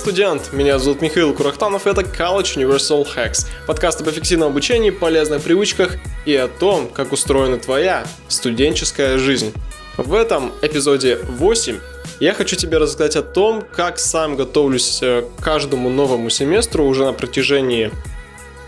студент! 0.00 0.54
Меня 0.54 0.78
зовут 0.78 1.02
Михаил 1.02 1.34
Курахтанов, 1.34 1.86
это 1.86 2.00
College 2.00 2.56
Universal 2.56 3.06
Hacks, 3.14 3.46
подкаст 3.66 4.00
об 4.00 4.08
эффективном 4.08 4.48
обучении, 4.48 4.88
полезных 4.88 5.42
привычках 5.42 5.96
и 6.24 6.34
о 6.34 6.48
том, 6.48 6.88
как 6.88 7.12
устроена 7.12 7.58
твоя 7.58 8.06
студенческая 8.26 9.18
жизнь. 9.18 9.52
В 9.98 10.14
этом 10.14 10.52
эпизоде 10.62 11.16
8 11.16 11.78
я 12.18 12.32
хочу 12.32 12.56
тебе 12.56 12.78
рассказать 12.78 13.14
о 13.16 13.22
том, 13.22 13.62
как 13.76 13.98
сам 13.98 14.36
готовлюсь 14.36 15.00
э, 15.02 15.22
к 15.38 15.44
каждому 15.44 15.90
новому 15.90 16.30
семестру 16.30 16.86
уже 16.86 17.04
на 17.04 17.12
протяжении 17.12 17.92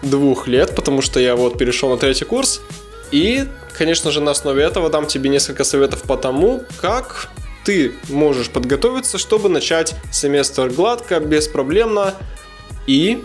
двух 0.03 0.47
лет, 0.47 0.75
потому 0.77 1.01
что 1.01 1.19
я 1.19 1.35
вот 1.35 1.57
перешел 1.57 1.89
на 1.89 1.97
третий 1.97 2.27
курс. 2.27 2.61
И, 3.11 3.47
конечно 3.73 4.11
же, 4.11 4.21
на 4.21 4.33
основе 4.33 4.63
этого 4.63 4.91
дам 4.91 5.07
тебе 5.07 5.31
несколько 5.31 5.65
советов 5.65 6.03
по 6.03 6.19
тому, 6.19 6.63
как 6.79 7.31
ты 7.65 7.93
можешь 8.09 8.51
подготовиться, 8.51 9.19
чтобы 9.19 9.49
начать 9.49 9.95
семестр 10.13 10.69
гладко, 10.69 11.21
беспроблемно 11.21 12.15
и 12.87 13.23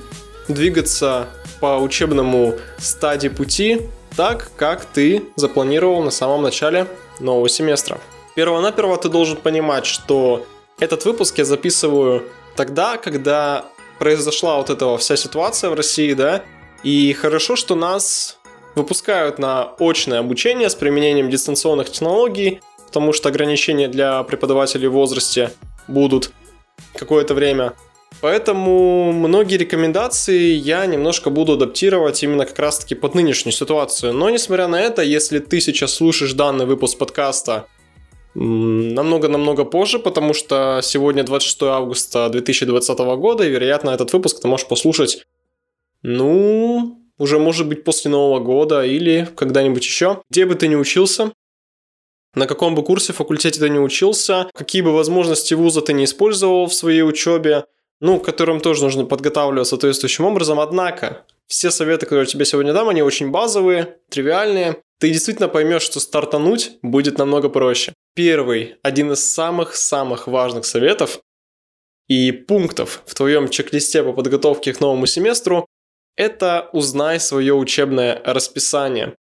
двигаться 0.47 1.27
по 1.59 1.77
учебному 1.77 2.55
стадии 2.77 3.29
пути 3.29 3.81
так, 4.15 4.51
как 4.55 4.85
ты 4.85 5.23
запланировал 5.35 6.03
на 6.03 6.11
самом 6.11 6.41
начале 6.41 6.87
нового 7.19 7.49
семестра. 7.49 7.99
Первонаперво 8.35 8.97
ты 8.97 9.09
должен 9.09 9.37
понимать, 9.37 9.85
что 9.85 10.45
этот 10.79 11.05
выпуск 11.05 11.37
я 11.37 11.45
записываю 11.45 12.23
тогда, 12.55 12.97
когда 12.97 13.65
произошла 13.99 14.57
вот 14.57 14.69
эта 14.69 14.97
вся 14.97 15.15
ситуация 15.15 15.69
в 15.69 15.73
России, 15.73 16.13
да, 16.13 16.43
и 16.83 17.13
хорошо, 17.13 17.55
что 17.55 17.75
нас 17.75 18.37
выпускают 18.75 19.39
на 19.39 19.73
очное 19.79 20.19
обучение 20.19 20.69
с 20.69 20.75
применением 20.75 21.29
дистанционных 21.29 21.89
технологий, 21.89 22.61
потому 22.87 23.13
что 23.13 23.29
ограничения 23.29 23.87
для 23.87 24.23
преподавателей 24.23 24.87
в 24.87 24.93
возрасте 24.93 25.51
будут 25.87 26.31
какое-то 26.93 27.33
время. 27.35 27.73
Поэтому 28.21 29.11
многие 29.11 29.57
рекомендации 29.57 30.53
я 30.53 30.85
немножко 30.87 31.29
буду 31.29 31.53
адаптировать 31.53 32.23
именно 32.23 32.45
как 32.45 32.57
раз-таки 32.57 32.95
под 32.95 33.13
нынешнюю 33.13 33.53
ситуацию. 33.53 34.13
Но 34.13 34.29
несмотря 34.29 34.67
на 34.67 34.81
это, 34.81 35.03
если 35.03 35.39
ты 35.39 35.61
сейчас 35.61 35.93
слушаешь 35.93 36.33
данный 36.33 36.65
выпуск 36.65 36.97
подкаста 36.97 37.67
намного-намного 38.33 39.65
позже, 39.65 39.99
потому 39.99 40.33
что 40.33 40.79
сегодня 40.83 41.23
26 41.23 41.63
августа 41.63 42.29
2020 42.29 42.99
года, 42.99 43.43
и, 43.43 43.49
вероятно, 43.49 43.91
этот 43.91 44.13
выпуск 44.13 44.41
ты 44.41 44.47
можешь 44.47 44.67
послушать, 44.67 45.25
ну, 46.01 46.99
уже 47.17 47.39
может 47.39 47.67
быть 47.67 47.83
после 47.83 48.11
Нового 48.11 48.39
года 48.39 48.83
или 48.83 49.27
когда-нибудь 49.35 49.83
еще. 49.83 50.21
Где 50.29 50.45
бы 50.45 50.55
ты 50.55 50.67
ни 50.67 50.75
учился, 50.75 51.33
на 52.37 52.47
каком 52.47 52.75
бы 52.75 52.83
курсе, 52.83 53.13
факультете 53.13 53.59
ты 53.59 53.69
не 53.69 53.79
учился, 53.79 54.49
какие 54.53 54.81
бы 54.81 54.93
возможности 54.93 55.53
вуза 55.53 55.81
ты 55.81 55.93
не 55.93 56.05
использовал 56.05 56.67
в 56.67 56.73
своей 56.73 57.01
учебе, 57.01 57.65
ну, 57.99 58.19
к 58.19 58.25
которым 58.25 58.59
тоже 58.59 58.83
нужно 58.83 59.05
подготавливаться 59.05 59.71
соответствующим 59.71 60.25
образом. 60.25 60.59
Однако, 60.59 61.25
все 61.47 61.71
советы, 61.71 62.05
которые 62.05 62.25
я 62.25 62.31
тебе 62.31 62.45
сегодня 62.45 62.73
дам, 62.73 62.89
они 62.89 63.01
очень 63.01 63.31
базовые, 63.31 63.97
тривиальные. 64.09 64.77
Ты 64.99 65.09
действительно 65.09 65.47
поймешь, 65.47 65.81
что 65.81 65.99
стартануть 65.99 66.71
будет 66.81 67.17
намного 67.17 67.49
проще. 67.49 67.93
Первый, 68.15 68.75
один 68.83 69.11
из 69.11 69.31
самых-самых 69.31 70.27
важных 70.27 70.65
советов 70.65 71.19
и 72.07 72.31
пунктов 72.31 73.01
в 73.05 73.13
твоем 73.15 73.49
чек-листе 73.49 74.03
по 74.03 74.13
подготовке 74.13 74.73
к 74.73 74.79
новому 74.79 75.05
семестру– 75.07 75.67
это 76.15 76.69
узнай 76.73 77.19
свое 77.19 77.53
учебное 77.53 78.21
расписание. 78.25 79.15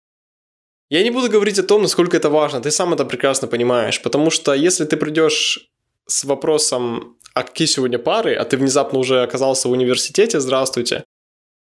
Я 0.89 1.03
не 1.03 1.11
буду 1.11 1.29
говорить 1.29 1.59
о 1.59 1.63
том, 1.63 1.81
насколько 1.81 2.17
это 2.17 2.29
важно, 2.29 2.61
ты 2.61 2.69
сам 2.69 2.93
это 2.93 3.05
прекрасно 3.05 3.47
понимаешь, 3.47 4.01
потому 4.01 4.29
что 4.29 4.53
если 4.53 4.85
ты 4.85 4.97
придешь 4.97 5.71
с 6.05 6.23
вопросом, 6.25 7.17
а 7.33 7.43
какие 7.43 7.67
сегодня 7.67 7.97
пары, 7.97 8.35
а 8.35 8.45
ты 8.45 8.57
внезапно 8.57 8.99
уже 8.99 9.23
оказался 9.23 9.67
в 9.67 9.71
университете, 9.71 10.39
здравствуйте, 10.39 11.03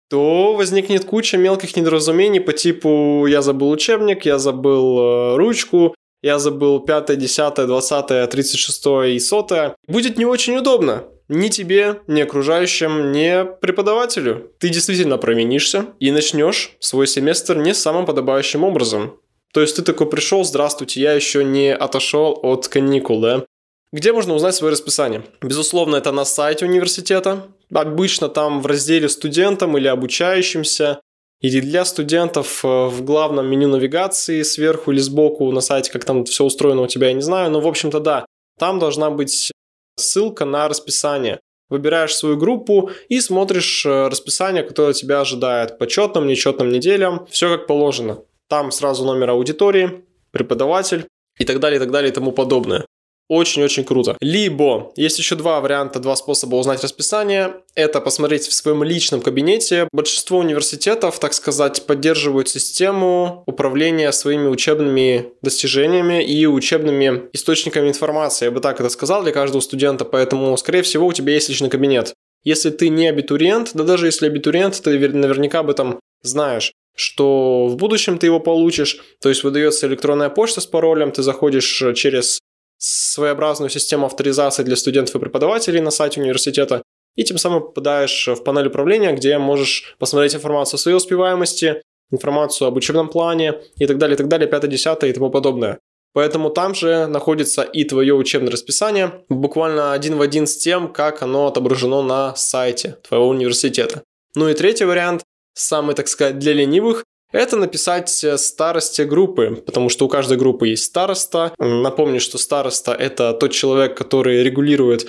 то 0.09 0.53
возникнет 0.53 1.05
куча 1.05 1.37
мелких 1.37 1.75
недоразумений 1.77 2.41
по 2.41 2.51
типу 2.51 3.25
«я 3.27 3.41
забыл 3.41 3.71
учебник», 3.71 4.25
«я 4.25 4.37
забыл 4.37 4.99
э, 4.99 5.35
ручку», 5.37 5.95
«я 6.21 6.37
забыл 6.37 6.79
5, 6.81 7.17
10, 7.17 7.55
20, 7.67 8.29
36 8.29 8.85
и 8.85 9.17
100». 9.17 9.75
Будет 9.87 10.17
не 10.17 10.25
очень 10.25 10.57
удобно, 10.57 11.05
ни 11.27 11.49
тебе, 11.49 12.01
ни 12.07 12.21
окружающим, 12.21 13.11
ни 13.11 13.45
преподавателю. 13.59 14.51
Ты 14.59 14.69
действительно 14.69 15.17
провинишься 15.17 15.87
и 15.99 16.11
начнешь 16.11 16.75
свой 16.79 17.07
семестр 17.07 17.57
не 17.57 17.73
самым 17.73 18.05
подобающим 18.05 18.63
образом. 18.63 19.19
То 19.53 19.61
есть 19.61 19.77
ты 19.77 19.81
такой 19.81 20.09
пришел, 20.09 20.43
здравствуйте, 20.43 21.01
я 21.01 21.13
еще 21.13 21.43
не 21.43 21.73
отошел 21.73 22.37
от 22.43 22.67
каникул, 22.67 23.21
да? 23.21 23.45
Где 23.91 24.11
можно 24.11 24.33
узнать 24.33 24.55
свое 24.55 24.73
расписание? 24.73 25.23
Безусловно, 25.41 25.95
это 25.95 26.11
на 26.11 26.25
сайте 26.25 26.65
университета. 26.65 27.47
Обычно 27.73 28.27
там 28.27 28.61
в 28.61 28.65
разделе 28.65 29.07
студентам 29.07 29.77
или 29.77 29.87
обучающимся, 29.87 30.99
или 31.41 31.61
для 31.61 31.85
студентов 31.85 32.63
э, 32.63 32.67
в 32.67 33.03
главном 33.03 33.47
меню 33.47 33.67
навигации 33.69 34.41
сверху 34.41 34.91
или 34.91 34.99
сбоку 34.99 35.51
на 35.51 35.61
сайте, 35.61 35.91
как 35.91 36.03
там 36.03 36.25
все 36.25 36.43
устроено 36.43 36.81
у 36.81 36.87
тебя, 36.87 37.07
я 37.07 37.13
не 37.13 37.21
знаю, 37.21 37.51
но 37.51 37.61
в 37.61 37.67
общем-то 37.67 37.99
да, 37.99 38.25
там 38.57 38.79
должна 38.79 39.09
быть 39.09 39.51
ссылка 39.95 40.45
на 40.45 40.67
расписание. 40.67 41.39
Выбираешь 41.69 42.15
свою 42.15 42.37
группу 42.37 42.91
и 43.09 43.19
смотришь 43.19 43.85
э, 43.85 44.07
расписание, 44.07 44.63
которое 44.63 44.93
тебя 44.93 45.21
ожидает 45.21 45.79
по 45.79 45.87
четным, 45.87 46.27
нечетным 46.27 46.69
неделям. 46.69 47.25
Все 47.31 47.49
как 47.49 47.67
положено. 47.67 48.19
Там 48.47 48.71
сразу 48.71 49.03
номер 49.03 49.31
аудитории, 49.31 50.05
преподаватель 50.31 51.07
и 51.39 51.45
так 51.45 51.59
далее, 51.59 51.77
и 51.77 51.79
так 51.79 51.91
далее 51.91 52.11
и 52.11 52.13
тому 52.13 52.31
подобное. 52.31 52.85
Очень-очень 53.27 53.83
круто. 53.83 54.15
Либо 54.21 54.91
есть 54.95 55.17
еще 55.17 55.35
два 55.35 55.59
варианта, 55.59 55.99
два 55.99 56.15
способа 56.15 56.57
узнать 56.57 56.83
расписание. 56.83 57.55
Это 57.73 57.99
посмотреть 57.99 58.47
в 58.47 58.53
своем 58.53 58.83
личном 58.83 59.21
кабинете. 59.21 59.87
Большинство 59.91 60.39
университетов, 60.39 61.19
так 61.19 61.33
сказать, 61.33 61.87
поддерживают 61.87 62.49
систему 62.49 63.43
управления 63.47 64.11
своими 64.11 64.47
учебными 64.47 65.33
достижениями 65.41 66.23
и 66.23 66.45
учебными 66.45 67.23
источниками 67.33 67.87
информации. 67.87 68.45
Я 68.45 68.51
бы 68.51 68.59
так 68.59 68.79
это 68.79 68.89
сказал 68.89 69.23
для 69.23 69.31
каждого 69.31 69.61
студента, 69.61 70.05
поэтому, 70.05 70.55
скорее 70.57 70.83
всего, 70.83 71.07
у 71.07 71.13
тебя 71.13 71.33
есть 71.33 71.49
личный 71.49 71.69
кабинет. 71.69 72.13
Если 72.43 72.69
ты 72.69 72.89
не 72.89 73.07
абитуриент, 73.07 73.71
да 73.73 73.83
даже 73.83 74.05
если 74.05 74.27
абитуриент, 74.27 74.79
ты 74.83 74.91
наверняка 74.99 75.59
об 75.59 75.71
этом 75.71 75.99
знаешь 76.21 76.73
что 76.97 77.67
в 77.67 77.75
будущем 77.75 78.17
ты 78.17 78.27
его 78.27 78.39
получишь, 78.39 78.99
то 79.21 79.29
есть 79.29 79.43
выдается 79.43 79.85
электронная 79.85 80.29
почта 80.29 80.61
с 80.61 80.65
паролем, 80.65 81.11
ты 81.11 81.23
заходишь 81.23 81.83
через 81.95 82.39
своеобразную 82.77 83.69
систему 83.69 84.05
авторизации 84.05 84.63
для 84.63 84.75
студентов 84.75 85.15
и 85.15 85.19
преподавателей 85.19 85.81
на 85.81 85.91
сайте 85.91 86.21
университета, 86.21 86.83
и 87.15 87.23
тем 87.23 87.37
самым 87.37 87.61
попадаешь 87.61 88.27
в 88.27 88.43
панель 88.43 88.67
управления, 88.67 89.13
где 89.13 89.37
можешь 89.37 89.95
посмотреть 89.99 90.35
информацию 90.35 90.77
о 90.77 90.79
своей 90.79 90.97
успеваемости, 90.97 91.81
информацию 92.11 92.67
об 92.67 92.75
учебном 92.75 93.09
плане 93.09 93.61
и 93.77 93.87
так 93.87 93.97
далее, 93.97 94.15
и 94.15 94.17
так 94.17 94.27
далее, 94.27 94.47
5, 94.47 94.69
10 94.69 95.03
и 95.03 95.13
тому 95.13 95.29
подобное. 95.29 95.79
Поэтому 96.13 96.49
там 96.49 96.73
же 96.73 97.07
находится 97.07 97.61
и 97.63 97.83
твое 97.83 98.13
учебное 98.13 98.51
расписание, 98.51 99.25
буквально 99.27 99.91
один 99.91 100.15
в 100.15 100.21
один 100.21 100.47
с 100.47 100.55
тем, 100.55 100.93
как 100.93 101.21
оно 101.21 101.47
отображено 101.47 102.01
на 102.03 102.35
сайте 102.35 102.97
твоего 103.07 103.27
университета. 103.27 104.03
Ну 104.33 104.47
и 104.47 104.53
третий 104.53 104.85
вариант, 104.85 105.23
самый, 105.53 105.93
так 105.93 106.07
сказать, 106.07 106.39
для 106.39 106.53
ленивых, 106.53 107.03
это 107.35 107.57
написать 107.57 108.23
э, 108.23 108.37
старости 108.37 109.01
группы, 109.01 109.61
потому 109.65 109.89
что 109.89 110.05
у 110.05 110.09
каждой 110.09 110.37
группы 110.37 110.69
есть 110.69 110.85
староста. 110.85 111.53
Напомню, 111.59 112.19
что 112.19 112.37
староста– 112.37 112.93
это 112.99 113.33
тот 113.33 113.51
человек, 113.51 113.97
который 113.97 114.43
регулирует 114.43 115.07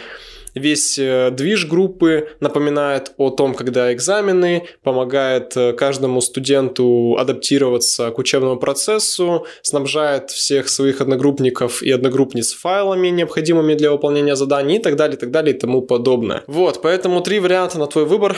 весь 0.57 0.99
э, 0.99 1.31
движ 1.31 1.67
группы, 1.67 2.31
напоминает 2.41 3.13
о 3.19 3.31
том, 3.31 3.55
когда 3.55 3.93
экзамены, 3.93 4.67
помогает 4.83 5.57
э, 5.57 5.73
каждому 5.75 6.21
студенту 6.21 7.17
адаптироваться 7.19 8.11
к 8.11 8.19
учебному 8.19 8.57
процессу, 8.57 9.47
снабжает 9.63 10.31
всех 10.31 10.69
своих 10.69 11.01
одногруппников 11.01 11.83
и 11.83 11.91
одногруппниц 11.91 12.55
файлами, 12.55 13.09
необходимыми 13.09 13.75
для 13.75 13.93
выполнения 13.93 14.35
заданий 14.35 14.77
и 14.77 14.81
так 14.81 14.97
далее, 14.97 15.17
и 15.17 15.21
так 15.21 15.31
далее 15.31 15.55
и 15.55 15.59
тому 15.59 15.83
подобное. 15.83 16.43
Вот, 16.47 16.81
поэтому 16.83 17.21
три 17.21 17.39
варианта 17.39 17.79
на 17.79 17.87
твой 17.87 18.07
выбор. 18.07 18.37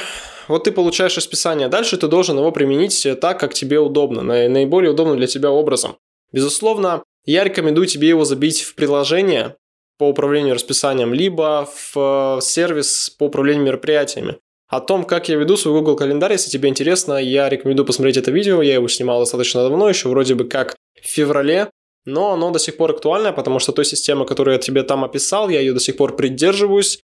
Вот 0.49 0.65
ты 0.65 0.73
получаешь 0.73 1.17
расписание, 1.17 1.69
дальше 1.69 1.97
ты 1.97 2.09
должен 2.09 2.39
его 2.39 2.51
применить 2.51 3.07
так, 3.21 3.39
как 3.39 3.55
тебе 3.55 3.79
удобно, 3.79 4.23
наиболее 4.23 4.91
удобно 4.91 5.15
для 5.15 5.27
тебя 5.27 5.51
образом. 5.51 5.97
Безусловно, 6.33 7.03
я 7.25 7.45
рекомендую 7.45 7.87
тебе 7.87 8.09
его 8.09 8.25
забить 8.25 8.63
в 8.63 8.75
приложение, 8.75 9.57
по 9.99 10.09
управлению 10.09 10.55
расписанием, 10.55 11.13
либо 11.13 11.69
в 11.73 12.39
э, 12.39 12.41
сервис 12.41 13.11
по 13.11 13.25
управлению 13.25 13.65
мероприятиями. 13.65 14.39
О 14.69 14.81
том, 14.81 15.05
как 15.05 15.29
я 15.29 15.37
веду 15.37 15.57
свой 15.57 15.75
Google 15.75 15.97
календарь, 15.97 16.33
если 16.33 16.51
тебе 16.51 16.69
интересно, 16.69 17.15
я 17.15 17.49
рекомендую 17.49 17.87
посмотреть 17.87 18.19
это 18.19 18.31
видео. 18.31 18.61
Я 18.63 18.75
его 18.75 18.87
снимал 18.87 19.21
достаточно 19.21 19.63
давно, 19.63 19.89
еще 19.89 20.09
вроде 20.09 20.35
бы 20.35 20.45
как 20.45 20.77
в 21.03 21.07
феврале, 21.07 21.71
но 22.05 22.33
оно 22.33 22.51
до 22.51 22.59
сих 22.59 22.77
пор 22.77 22.91
актуальное, 22.91 23.33
потому 23.33 23.59
что 23.59 23.73
той 23.73 23.85
системы, 23.85 24.27
которую 24.27 24.55
я 24.55 24.61
тебе 24.61 24.83
там 24.83 25.05
описал, 25.05 25.49
я 25.49 25.61
ее 25.61 25.73
до 25.73 25.81
сих 25.81 25.97
пор 25.97 26.17
придерживаюсь. 26.17 27.01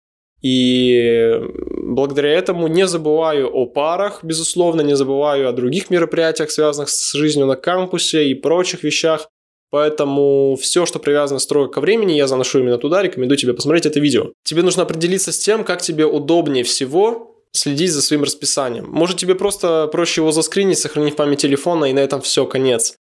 И 0.43 1.39
благодаря 1.83 2.31
этому 2.31 2.67
не 2.67 2.87
забываю 2.87 3.51
о 3.53 3.67
парах, 3.67 4.25
безусловно, 4.25 4.81
не 4.81 4.97
забываю 4.97 5.49
о 5.49 5.53
других 5.53 5.91
мероприятиях, 5.91 6.51
связанных 6.51 6.89
с 6.89 7.13
жизнью 7.13 7.47
на 7.47 7.57
кампусе 7.57 8.29
и 8.29 8.35
прочих 8.35 8.83
вещах. 8.83 9.29
Поэтому 9.71 10.57
все, 10.61 10.85
что 10.85 10.99
привязано 10.99 11.39
строго 11.39 11.69
ко 11.69 11.81
времени, 11.81 12.13
я 12.13 12.27
заношу 12.27 12.59
именно 12.59 12.79
туда, 12.79 13.03
рекомендую 13.03 13.39
тебе 13.39 13.55
посмотреть 13.55 13.87
это 13.87 14.01
видео. 14.01 14.33
Тебе 14.43 14.63
нужно 14.63 14.83
определиться 14.83 15.33
с 15.33 15.39
тем, 15.39 15.65
как 15.65 15.81
тебе 15.81 16.07
удобнее 16.07 16.65
всего 16.65 17.37
следить 17.53 17.93
за 17.93 18.03
своим 18.03 18.25
расписанием. 18.25 18.87
Может, 18.89 19.19
тебе 19.19 19.35
просто 19.35 19.89
проще 19.93 20.21
его 20.21 20.33
заскринить, 20.33 20.79
сохранить 20.79 21.15
в 21.15 21.17
память 21.17 21.41
телефона, 21.41 21.87
и 21.87 21.93
на 21.93 22.01
этом 22.01 22.21
все, 22.21 22.47
конец. 22.47 22.97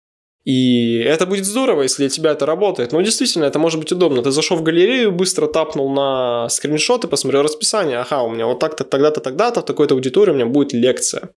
И 0.45 0.97
это 0.99 1.25
будет 1.25 1.45
здорово, 1.45 1.83
если 1.83 2.03
для 2.03 2.09
тебя 2.09 2.31
это 2.31 2.45
работает. 2.45 2.91
Но 2.91 3.01
действительно, 3.01 3.45
это 3.45 3.59
может 3.59 3.79
быть 3.79 3.91
удобно. 3.91 4.23
Ты 4.23 4.31
зашел 4.31 4.57
в 4.57 4.63
галерею, 4.63 5.11
быстро 5.11 5.47
тапнул 5.47 5.91
на 5.91 6.49
скриншот 6.49 7.03
и 7.03 7.07
посмотрел 7.07 7.43
расписание. 7.43 7.99
Ага, 7.99 8.23
у 8.23 8.29
меня 8.29 8.45
вот 8.45 8.59
так-то, 8.59 8.83
тогда-то, 8.83 9.19
тогда-то 9.19 9.61
в 9.61 9.65
такой-то 9.65 9.95
аудитории 9.95 10.31
у 10.31 10.35
меня 10.35 10.45
будет 10.45 10.73
лекция. 10.73 11.29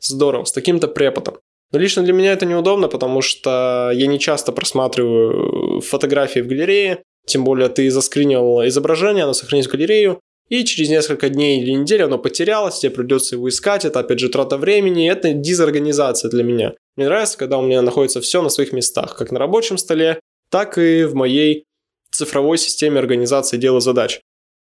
Здорово, 0.00 0.44
с 0.44 0.52
таким-то 0.52 0.88
преподом. 0.88 1.38
Но 1.72 1.78
лично 1.78 2.02
для 2.02 2.12
меня 2.12 2.32
это 2.32 2.46
неудобно, 2.46 2.88
потому 2.88 3.22
что 3.22 3.90
я 3.94 4.06
не 4.06 4.18
часто 4.18 4.52
просматриваю 4.52 5.80
фотографии 5.80 6.40
в 6.40 6.46
галерее, 6.46 7.02
тем 7.26 7.44
более 7.44 7.68
ты 7.68 7.90
заскринил 7.90 8.66
изображение, 8.66 9.24
оно 9.24 9.32
сохранится 9.32 9.70
в 9.70 9.72
галерею, 9.72 10.20
и 10.48 10.64
через 10.64 10.90
несколько 10.90 11.30
дней 11.30 11.62
или 11.62 11.70
недель 11.70 12.02
оно 12.02 12.18
потерялось, 12.18 12.80
тебе 12.80 12.90
придется 12.90 13.36
его 13.36 13.48
искать, 13.48 13.86
это 13.86 14.00
опять 14.00 14.18
же 14.18 14.28
трата 14.28 14.58
времени, 14.58 15.10
это 15.10 15.32
дизорганизация 15.32 16.30
для 16.30 16.44
меня. 16.44 16.74
Мне 16.96 17.06
нравится, 17.06 17.38
когда 17.38 17.56
у 17.56 17.62
меня 17.62 17.80
находится 17.80 18.20
все 18.20 18.42
на 18.42 18.50
своих 18.50 18.72
местах, 18.72 19.16
как 19.16 19.32
на 19.32 19.38
рабочем 19.38 19.78
столе, 19.78 20.20
так 20.50 20.76
и 20.76 21.04
в 21.04 21.14
моей 21.14 21.64
цифровой 22.10 22.58
системе 22.58 22.98
организации 22.98 23.56
дела 23.56 23.80
задач. 23.80 24.20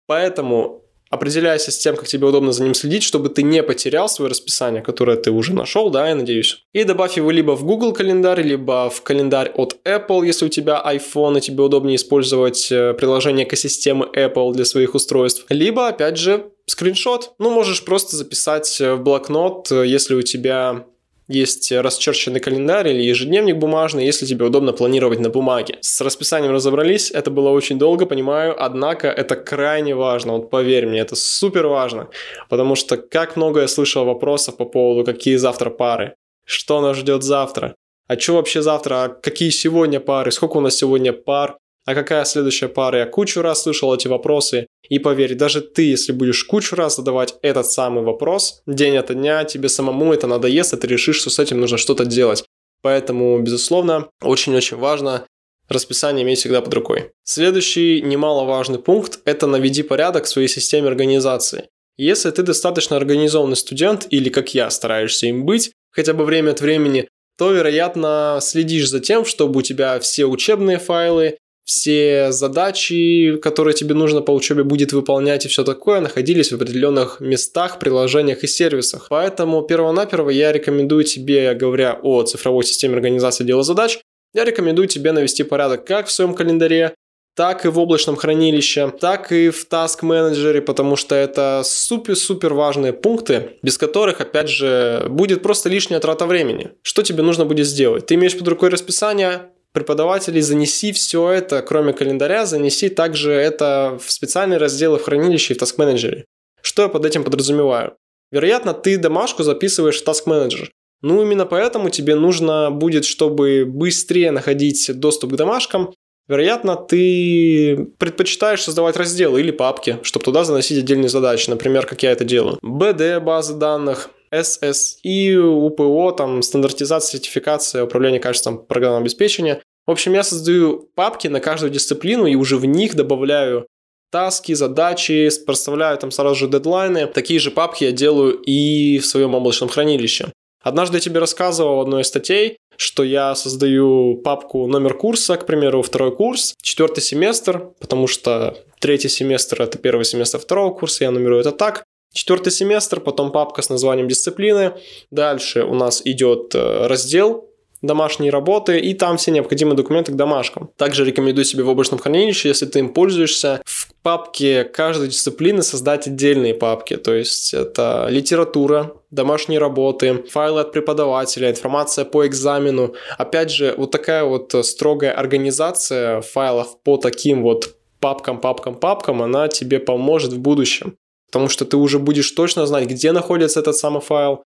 Поэтому 0.06 0.84
определяйся 1.12 1.70
с 1.70 1.78
тем, 1.78 1.94
как 1.94 2.08
тебе 2.08 2.26
удобно 2.26 2.52
за 2.52 2.64
ним 2.64 2.74
следить, 2.74 3.02
чтобы 3.02 3.28
ты 3.28 3.42
не 3.42 3.62
потерял 3.62 4.08
свое 4.08 4.30
расписание, 4.30 4.82
которое 4.82 5.18
ты 5.18 5.30
уже 5.30 5.54
нашел, 5.54 5.90
да, 5.90 6.08
я 6.08 6.14
надеюсь. 6.14 6.64
И 6.72 6.84
добавь 6.84 7.18
его 7.18 7.30
либо 7.30 7.52
в 7.52 7.64
Google 7.64 7.92
календарь, 7.92 8.42
либо 8.42 8.88
в 8.88 9.02
календарь 9.02 9.52
от 9.54 9.76
Apple, 9.84 10.26
если 10.26 10.46
у 10.46 10.48
тебя 10.48 10.82
iPhone, 10.84 11.36
и 11.36 11.40
тебе 11.42 11.62
удобнее 11.62 11.96
использовать 11.96 12.72
э, 12.72 12.94
приложение 12.94 13.46
экосистемы 13.46 14.08
Apple 14.16 14.52
для 14.54 14.64
своих 14.64 14.94
устройств. 14.94 15.44
Либо, 15.50 15.88
опять 15.88 16.16
же, 16.16 16.46
скриншот. 16.66 17.34
Ну, 17.38 17.50
можешь 17.50 17.84
просто 17.84 18.16
записать 18.16 18.80
в 18.80 18.96
блокнот, 18.96 19.70
э, 19.70 19.86
если 19.86 20.14
у 20.14 20.22
тебя 20.22 20.86
есть 21.28 21.72
расчерченный 21.72 22.40
календарь 22.40 22.88
или 22.88 23.02
ежедневник 23.02 23.56
бумажный, 23.56 24.04
если 24.04 24.26
тебе 24.26 24.46
удобно 24.46 24.72
планировать 24.72 25.20
на 25.20 25.30
бумаге. 25.30 25.78
С 25.80 26.00
расписанием 26.00 26.52
разобрались, 26.52 27.10
это 27.10 27.30
было 27.30 27.50
очень 27.50 27.78
долго, 27.78 28.06
понимаю, 28.06 28.54
однако 28.58 29.08
это 29.08 29.36
крайне 29.36 29.94
важно, 29.94 30.32
вот 30.32 30.50
поверь 30.50 30.86
мне, 30.86 31.00
это 31.00 31.16
супер 31.16 31.66
важно, 31.66 32.08
потому 32.48 32.74
что 32.74 32.96
как 32.96 33.36
много 33.36 33.60
я 33.60 33.68
слышал 33.68 34.04
вопросов 34.04 34.56
по 34.56 34.64
поводу, 34.64 35.04
какие 35.04 35.36
завтра 35.36 35.70
пары, 35.70 36.14
что 36.44 36.80
нас 36.80 36.96
ждет 36.96 37.22
завтра, 37.22 37.74
а 38.08 38.18
что 38.18 38.34
вообще 38.34 38.62
завтра, 38.62 39.04
а 39.04 39.08
какие 39.08 39.50
сегодня 39.50 40.00
пары, 40.00 40.32
сколько 40.32 40.58
у 40.58 40.60
нас 40.60 40.76
сегодня 40.76 41.12
пар, 41.12 41.56
а 41.84 41.94
какая 41.94 42.24
следующая 42.24 42.68
пара? 42.68 43.00
Я 43.00 43.06
кучу 43.06 43.42
раз 43.42 43.62
слышал 43.62 43.94
эти 43.94 44.08
вопросы. 44.08 44.66
И 44.88 44.98
поверь, 44.98 45.34
даже 45.34 45.60
ты, 45.60 45.82
если 45.82 46.12
будешь 46.12 46.44
кучу 46.44 46.76
раз 46.76 46.96
задавать 46.96 47.34
этот 47.42 47.70
самый 47.70 48.04
вопрос, 48.04 48.62
день 48.66 48.96
ото 48.96 49.14
дня, 49.14 49.44
тебе 49.44 49.68
самому 49.68 50.12
это 50.12 50.26
надоест, 50.26 50.74
и 50.74 50.76
ты 50.76 50.86
решишь, 50.86 51.16
что 51.16 51.30
с 51.30 51.38
этим 51.38 51.60
нужно 51.60 51.78
что-то 51.78 52.04
делать. 52.04 52.44
Поэтому, 52.82 53.38
безусловно, 53.40 54.08
очень-очень 54.20 54.76
важно 54.76 55.26
расписание 55.68 56.24
иметь 56.24 56.38
всегда 56.38 56.60
под 56.60 56.74
рукой. 56.74 57.10
Следующий 57.24 58.02
немаловажный 58.02 58.78
пункт– 58.78 59.20
это 59.24 59.46
наведи 59.46 59.82
порядок 59.82 60.24
в 60.24 60.28
своей 60.28 60.48
системе 60.48 60.88
организации. 60.88 61.68
Если 61.96 62.30
ты 62.30 62.42
достаточно 62.42 62.96
организованный 62.96 63.56
студент 63.56 64.06
или, 64.10 64.28
как 64.28 64.54
я, 64.54 64.70
стараешься 64.70 65.26
им 65.26 65.44
быть, 65.44 65.72
хотя 65.90 66.14
бы 66.14 66.24
время 66.24 66.50
от 66.50 66.60
времени, 66.60 67.08
то, 67.38 67.52
вероятно, 67.52 68.38
следишь 68.40 68.88
за 68.88 69.00
тем, 69.00 69.24
чтобы 69.24 69.60
у 69.60 69.62
тебя 69.62 69.98
все 70.00 70.26
учебные 70.26 70.78
файлы, 70.78 71.38
все 71.64 72.32
задачи, 72.32 73.36
которые 73.42 73.74
тебе 73.74 73.94
нужно 73.94 74.20
по 74.20 74.32
учебе 74.32 74.64
будет 74.64 74.92
выполнять 74.92 75.44
и 75.44 75.48
все 75.48 75.64
такое, 75.64 76.00
находились 76.00 76.50
в 76.50 76.56
определенных 76.56 77.20
местах, 77.20 77.78
приложениях 77.78 78.42
и 78.42 78.46
сервисах. 78.46 79.06
Поэтому 79.08 79.62
перво-наперво 79.62 80.30
я 80.30 80.52
рекомендую 80.52 81.04
тебе, 81.04 81.54
говоря 81.54 81.98
о 82.02 82.22
цифровой 82.24 82.64
системе 82.64 82.94
организации 82.94 83.44
дела 83.44 83.62
задач, 83.62 84.00
я 84.34 84.44
рекомендую 84.44 84.88
тебе 84.88 85.12
навести 85.12 85.42
порядок 85.44 85.84
как 85.84 86.06
в 86.06 86.12
своем 86.12 86.34
календаре, 86.34 86.94
так 87.34 87.64
и 87.64 87.68
в 87.68 87.78
облачном 87.78 88.16
хранилище, 88.16 88.92
так 89.00 89.32
и 89.32 89.50
в 89.50 89.66
Task 89.70 90.02
Manager, 90.02 90.60
потому 90.60 90.96
что 90.96 91.14
это 91.14 91.62
супер-супер 91.64 92.52
важные 92.52 92.92
пункты, 92.92 93.58
без 93.62 93.78
которых, 93.78 94.20
опять 94.20 94.48
же, 94.48 95.06
будет 95.08 95.42
просто 95.42 95.68
лишняя 95.68 96.00
трата 96.00 96.26
времени. 96.26 96.72
Что 96.82 97.02
тебе 97.02 97.22
нужно 97.22 97.46
будет 97.46 97.66
сделать? 97.66 98.06
Ты 98.06 98.14
имеешь 98.14 98.36
под 98.36 98.48
рукой 98.48 98.68
расписание, 98.68 99.51
преподавателей, 99.72 100.40
занеси 100.40 100.92
все 100.92 101.30
это, 101.30 101.62
кроме 101.62 101.92
календаря, 101.92 102.46
занеси 102.46 102.88
также 102.88 103.32
это 103.32 103.98
в 104.02 104.10
специальные 104.10 104.58
разделы 104.58 104.98
в 104.98 105.02
хранилище 105.02 105.54
и 105.54 105.58
в 105.58 105.62
Task 105.62 105.76
Manager. 105.78 106.24
Что 106.60 106.82
я 106.82 106.88
под 106.88 107.04
этим 107.04 107.24
подразумеваю? 107.24 107.96
Вероятно, 108.30 108.72
ты 108.72 108.96
домашку 108.96 109.42
записываешь 109.42 110.02
в 110.02 110.06
Task 110.06 110.26
Manager. 110.26 110.68
Ну, 111.02 111.20
именно 111.22 111.46
поэтому 111.46 111.90
тебе 111.90 112.14
нужно 112.14 112.70
будет, 112.70 113.04
чтобы 113.04 113.64
быстрее 113.66 114.30
находить 114.30 114.90
доступ 114.94 115.32
к 115.32 115.36
домашкам, 115.36 115.92
вероятно, 116.28 116.76
ты 116.76 117.88
предпочитаешь 117.98 118.62
создавать 118.62 118.96
разделы 118.96 119.40
или 119.40 119.50
папки, 119.50 119.98
чтобы 120.02 120.24
туда 120.24 120.44
заносить 120.44 120.78
отдельные 120.78 121.08
задачи, 121.08 121.50
например, 121.50 121.86
как 121.86 122.02
я 122.04 122.12
это 122.12 122.24
делаю. 122.24 122.58
BD 122.62 123.18
базы 123.20 123.54
данных, 123.54 124.10
SSI, 124.32 125.36
УПО, 125.36 126.12
там, 126.12 126.42
стандартизация, 126.42 127.18
сертификация, 127.18 127.84
управление 127.84 128.20
качеством 128.20 128.58
программного 128.58 129.02
обеспечения. 129.02 129.62
В 129.86 129.90
общем, 129.90 130.12
я 130.14 130.22
создаю 130.22 130.88
папки 130.94 131.28
на 131.28 131.40
каждую 131.40 131.70
дисциплину 131.70 132.26
и 132.26 132.34
уже 132.34 132.56
в 132.56 132.64
них 132.64 132.94
добавляю 132.94 133.66
таски, 134.10 134.52
задачи, 134.52 135.28
проставляю 135.44 135.98
там 135.98 136.10
сразу 136.10 136.34
же 136.34 136.48
дедлайны. 136.48 137.06
Такие 137.06 137.40
же 137.40 137.50
папки 137.50 137.84
я 137.84 137.92
делаю 137.92 138.34
и 138.34 138.98
в 138.98 139.06
своем 139.06 139.34
облачном 139.34 139.68
хранилище. 139.68 140.32
Однажды 140.62 140.98
я 140.98 141.00
тебе 141.00 141.18
рассказывал 141.18 141.76
в 141.76 141.80
одной 141.80 142.02
из 142.02 142.06
статей, 142.06 142.58
что 142.76 143.02
я 143.02 143.34
создаю 143.34 144.16
папку 144.16 144.66
номер 144.66 144.94
курса, 144.94 145.36
к 145.36 145.46
примеру, 145.46 145.82
второй 145.82 146.14
курс, 146.14 146.54
четвертый 146.62 147.00
семестр, 147.00 147.70
потому 147.80 148.06
что 148.06 148.56
третий 148.78 149.08
семестр– 149.08 149.62
это 149.62 149.78
первый 149.78 150.04
семестр 150.04 150.38
второго 150.38 150.72
курса, 150.72 151.04
я 151.04 151.10
нумерую 151.10 151.40
это 151.40 151.52
так. 151.52 151.84
Четвертый 152.12 152.52
семестр, 152.52 153.00
потом 153.00 153.32
папка 153.32 153.62
с 153.62 153.70
названием 153.70 154.08
дисциплины. 154.08 154.74
Дальше 155.10 155.64
у 155.64 155.74
нас 155.74 156.02
идет 156.04 156.54
э, 156.54 156.86
раздел 156.86 157.48
домашние 157.82 158.30
работы, 158.30 158.78
и 158.78 158.94
там 158.94 159.16
все 159.16 159.32
необходимые 159.32 159.76
документы 159.76 160.12
к 160.12 160.16
домашкам. 160.16 160.70
Также 160.76 161.04
рекомендую 161.04 161.44
себе 161.44 161.64
в 161.64 161.68
облачном 161.68 161.98
хранилище, 161.98 162.48
если 162.48 162.66
ты 162.66 162.78
им 162.78 162.90
пользуешься, 162.90 163.60
в 163.64 163.92
папке 164.02 164.64
каждой 164.64 165.08
дисциплины 165.08 165.62
создать 165.62 166.06
отдельные 166.06 166.54
папки. 166.54 166.96
То 166.96 167.14
есть 167.14 167.52
это 167.54 168.06
литература, 168.08 168.92
домашние 169.10 169.58
работы, 169.58 170.24
файлы 170.30 170.60
от 170.60 170.72
преподавателя, 170.72 171.50
информация 171.50 172.04
по 172.04 172.26
экзамену. 172.26 172.94
Опять 173.18 173.50
же, 173.50 173.74
вот 173.76 173.90
такая 173.90 174.24
вот 174.24 174.54
строгая 174.64 175.12
организация 175.12 176.20
файлов 176.20 176.80
по 176.82 176.96
таким 176.96 177.42
вот 177.42 177.74
папкам, 178.00 178.40
папкам, 178.40 178.74
папкам, 178.74 179.22
она 179.22 179.48
тебе 179.48 179.78
поможет 179.78 180.32
в 180.32 180.38
будущем 180.38 180.96
потому 181.32 181.48
что 181.48 181.64
ты 181.64 181.76
уже 181.78 181.98
будешь 181.98 182.30
точно 182.30 182.66
знать, 182.66 182.86
где 182.86 183.12
находится 183.12 183.60
этот 183.60 183.74
самый 183.76 184.02
файл, 184.02 184.42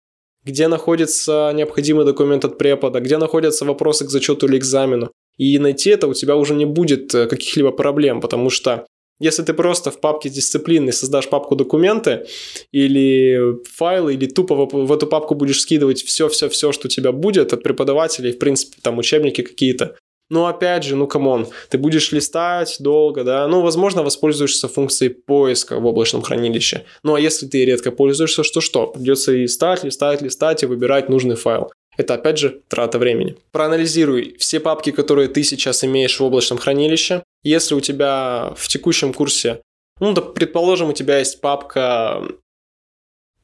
где 0.43 0.67
находится 0.67 1.51
необходимый 1.55 2.05
документ 2.05 2.43
от 2.43 2.57
препода, 2.57 2.99
где 2.99 3.17
находятся 3.17 3.63
вопросы 3.63 4.05
к 4.05 4.09
зачету 4.09 4.47
или 4.47 4.57
экзамену. 4.57 5.09
И 5.37 5.57
найти 5.59 5.91
это 5.91 6.07
у 6.07 6.13
тебя 6.13 6.35
уже 6.35 6.53
не 6.53 6.65
будет 6.65 7.15
э, 7.15 7.27
каких-либо 7.27 7.71
проблем, 7.71 8.19
потому 8.19 8.49
что 8.49 8.85
если 9.19 9.43
ты 9.43 9.53
просто 9.53 9.89
в 9.89 10.01
папке 10.01 10.29
дисциплины 10.29 10.91
создашь 10.91 11.29
папку 11.29 11.55
документы 11.55 12.25
или 12.73 13.55
файлы, 13.73 14.15
или 14.15 14.25
тупо 14.25 14.65
в, 14.65 14.91
эту 14.91 15.07
папку 15.07 15.35
будешь 15.35 15.61
скидывать 15.61 16.03
все-все-все, 16.03 16.73
что 16.73 16.87
у 16.87 16.89
тебя 16.89 17.13
будет 17.13 17.53
от 17.53 17.63
преподавателей, 17.63 18.33
в 18.33 18.39
принципе, 18.39 18.77
там 18.81 18.97
учебники 18.97 19.41
какие-то, 19.41 19.95
ну, 20.33 20.47
опять 20.47 20.83
же, 20.83 20.95
ну, 20.95 21.07
come 21.07 21.30
on, 21.30 21.47
ты 21.69 21.77
будешь 21.77 22.11
листать 22.11 22.77
долго, 22.79 23.23
да, 23.23 23.47
ну, 23.47 23.61
возможно, 23.61 24.01
воспользуешься 24.01 24.67
функцией 24.67 25.13
поиска 25.13 25.79
в 25.79 25.85
облачном 25.85 26.23
хранилище. 26.23 26.85
Ну, 27.03 27.13
а 27.13 27.19
если 27.19 27.45
ты 27.45 27.63
редко 27.63 27.91
пользуешься, 27.91 28.43
что 28.43 28.59
что? 28.59 28.87
Придется 28.87 29.31
листать, 29.31 29.83
листать, 29.83 30.21
листать 30.23 30.63
и 30.63 30.65
выбирать 30.65 31.07
нужный 31.07 31.35
файл. 31.35 31.71
Это, 31.97 32.15
опять 32.15 32.39
же, 32.39 32.61
трата 32.67 32.97
времени. 32.97 33.37
Проанализируй 33.51 34.35
все 34.39 34.59
папки, 34.59 34.91
которые 34.91 35.27
ты 35.27 35.43
сейчас 35.43 35.83
имеешь 35.83 36.19
в 36.19 36.23
облачном 36.23 36.57
хранилище. 36.57 37.23
Если 37.43 37.75
у 37.75 37.79
тебя 37.79 38.53
в 38.57 38.67
текущем 38.67 39.13
курсе, 39.13 39.61
ну, 39.99 40.13
да, 40.13 40.21
предположим, 40.21 40.89
у 40.89 40.93
тебя 40.93 41.19
есть 41.19 41.41
папка 41.41 42.23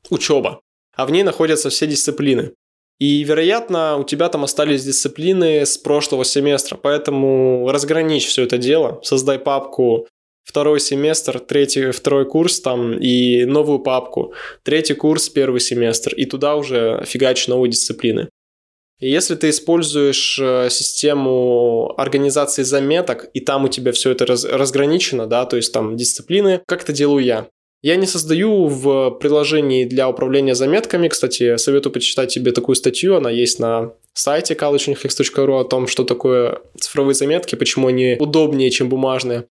учеба, 0.10 0.60
а 0.96 1.06
в 1.06 1.12
ней 1.12 1.22
находятся 1.22 1.70
все 1.70 1.86
дисциплины. 1.86 2.54
И, 3.00 3.24
вероятно, 3.24 3.98
у 3.98 4.04
тебя 4.04 4.28
там 4.28 4.44
остались 4.44 4.84
дисциплины 4.84 5.66
с 5.66 5.78
прошлого 5.78 6.26
семестра, 6.26 6.78
поэтому 6.78 7.70
разграничь 7.72 8.28
все 8.28 8.44
это 8.44 8.58
дело, 8.58 9.00
создай 9.04 9.40
папку 9.40 10.08
второй 10.44 10.80
семестр, 10.80 11.40
третий, 11.40 11.92
второй 11.92 12.26
курс 12.26 12.60
там 12.60 12.94
и 12.94 13.46
новую 13.46 13.80
папку, 13.80 14.34
третий 14.64 14.96
курс, 14.96 15.30
первый 15.30 15.62
семестр, 15.62 16.14
и 16.16 16.26
туда 16.26 16.56
уже 16.56 17.04
фигачь 17.06 17.48
новые 17.48 17.72
дисциплины. 17.72 18.30
И 19.00 19.10
если 19.10 19.36
ты 19.36 19.50
используешь 19.50 20.38
э, 20.42 20.70
систему 20.70 21.94
организации 21.98 22.64
заметок, 22.64 23.30
и 23.34 23.40
там 23.40 23.64
у 23.64 23.70
тебя 23.70 23.94
все 23.94 24.12
это 24.12 24.26
раз, 24.26 24.44
разграничено, 24.44 25.26
да, 25.26 25.46
то 25.46 25.56
есть 25.56 25.72
там 25.72 25.96
дисциплины, 25.96 26.62
как 26.66 26.84
это 26.84 26.92
делаю 26.92 27.24
я? 27.24 27.48
Я 27.82 27.96
не 27.96 28.08
создаю 28.08 28.68
в 28.68 29.12
приложении 29.12 29.86
для 29.86 30.10
управления 30.10 30.54
заметками. 30.54 31.08
Кстати, 31.08 31.56
советую 31.56 31.94
почитать 31.94 32.34
тебе 32.34 32.52
такую 32.52 32.76
статью. 32.76 33.16
Она 33.16 33.30
есть 33.30 33.60
на 33.60 33.94
сайте 34.14 34.54
collegeuniflex.ru 34.54 35.62
о 35.62 35.64
том, 35.64 35.88
что 35.88 36.04
такое 36.04 36.62
цифровые 36.78 37.16
заметки, 37.16 37.56
почему 37.56 37.88
они 37.88 38.18
удобнее, 38.20 38.70
чем 38.70 38.90
бумажные. 38.90 39.46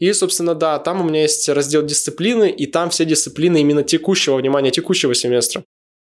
И, 0.00 0.12
собственно, 0.12 0.54
да, 0.54 0.78
там 0.78 1.00
у 1.00 1.04
меня 1.04 1.22
есть 1.22 1.48
раздел 1.48 1.82
дисциплины, 1.84 2.50
и 2.50 2.66
там 2.66 2.90
все 2.90 3.04
дисциплины 3.04 3.60
именно 3.60 3.82
текущего, 3.84 4.36
внимания, 4.36 4.70
текущего 4.70 5.14
семестра. 5.14 5.62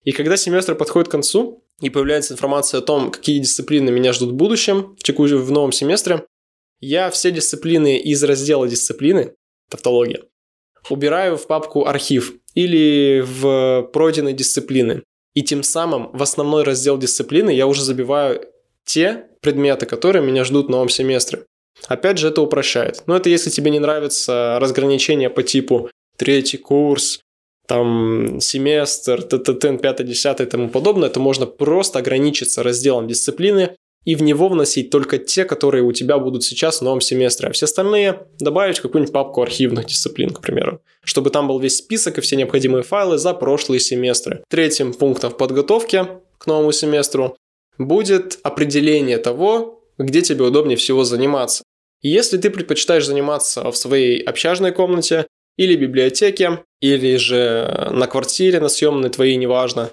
И 0.05 0.11
когда 0.11 0.37
семестр 0.37 0.75
подходит 0.75 1.09
к 1.09 1.11
концу, 1.11 1.63
и 1.81 1.89
появляется 1.89 2.33
информация 2.33 2.79
о 2.79 2.81
том, 2.81 3.11
какие 3.11 3.39
дисциплины 3.39 3.89
меня 3.89 4.13
ждут 4.13 4.29
в 4.29 4.35
будущем, 4.35 4.95
в, 4.97 5.03
текущем, 5.03 5.37
в 5.41 5.51
новом 5.51 5.71
семестре, 5.71 6.25
я 6.79 7.09
все 7.09 7.31
дисциплины 7.31 7.97
из 7.97 8.23
раздела 8.23 8.67
дисциплины, 8.67 9.33
тавтология, 9.69 10.21
убираю 10.89 11.37
в 11.37 11.47
папку 11.47 11.85
архив 11.85 12.33
или 12.55 13.23
в 13.25 13.89
пройденные 13.93 14.33
дисциплины. 14.33 15.03
И 15.33 15.43
тем 15.43 15.63
самым 15.63 16.11
в 16.11 16.21
основной 16.21 16.63
раздел 16.63 16.97
дисциплины 16.97 17.51
я 17.51 17.67
уже 17.67 17.83
забиваю 17.83 18.45
те 18.85 19.25
предметы, 19.41 19.85
которые 19.85 20.23
меня 20.23 20.43
ждут 20.43 20.67
в 20.67 20.69
новом 20.69 20.89
семестре. 20.89 21.45
Опять 21.87 22.17
же, 22.17 22.27
это 22.29 22.41
упрощает. 22.41 23.03
Но 23.07 23.15
это 23.15 23.29
если 23.29 23.49
тебе 23.49 23.71
не 23.71 23.79
нравится 23.79 24.57
разграничение 24.59 25.29
по 25.29 25.43
типу 25.43 25.89
третий 26.17 26.57
курс, 26.57 27.21
там 27.67 28.39
семестр, 28.41 29.21
ТТТ, 29.21 29.79
5, 29.79 30.05
10 30.05 30.39
и 30.41 30.45
тому 30.45 30.69
подобное, 30.69 31.09
то 31.09 31.19
можно 31.19 31.45
просто 31.45 31.99
ограничиться 31.99 32.63
разделом 32.63 33.07
дисциплины 33.07 33.75
и 34.09 34.15
в 34.15 34.23
него 34.23 34.49
вносить 34.49 34.89
только 34.89 35.19
те, 35.19 35.45
которые 35.45 35.83
у 35.83 35.91
тебя 35.91 36.17
будут 36.17 36.43
сейчас 36.43 36.79
в 36.79 36.81
новом 36.83 36.99
семестре, 36.99 37.49
а 37.49 37.51
все 37.51 37.65
остальные 37.65 38.25
добавить 38.39 38.79
в 38.79 38.81
какую-нибудь 38.81 39.13
папку 39.13 39.43
архивных 39.43 39.85
дисциплин, 39.85 40.31
к 40.31 40.41
примеру, 40.41 40.81
чтобы 41.03 41.29
там 41.29 41.47
был 41.47 41.59
весь 41.59 41.77
список 41.77 42.17
и 42.17 42.21
все 42.21 42.35
необходимые 42.35 42.81
файлы 42.81 43.19
за 43.19 43.35
прошлые 43.35 43.79
семестры. 43.79 44.43
Третьим 44.49 44.95
пунктом 44.95 45.29
в 45.29 45.37
подготовке 45.37 46.07
к 46.39 46.47
новому 46.47 46.71
семестру 46.71 47.37
будет 47.77 48.39
определение 48.41 49.19
того, 49.19 49.83
где 49.99 50.23
тебе 50.23 50.45
удобнее 50.45 50.77
всего 50.77 51.03
заниматься. 51.03 51.63
Если 52.01 52.37
ты 52.37 52.49
предпочитаешь 52.49 53.05
заниматься 53.05 53.69
в 53.69 53.77
своей 53.77 54.23
общажной 54.23 54.71
комнате, 54.71 55.27
или 55.55 55.75
библиотеке, 55.75 56.63
или 56.79 57.17
же 57.17 57.89
на 57.91 58.07
квартире, 58.07 58.59
на 58.59 58.69
съемной 58.69 59.09
твоей, 59.09 59.35
неважно. 59.35 59.91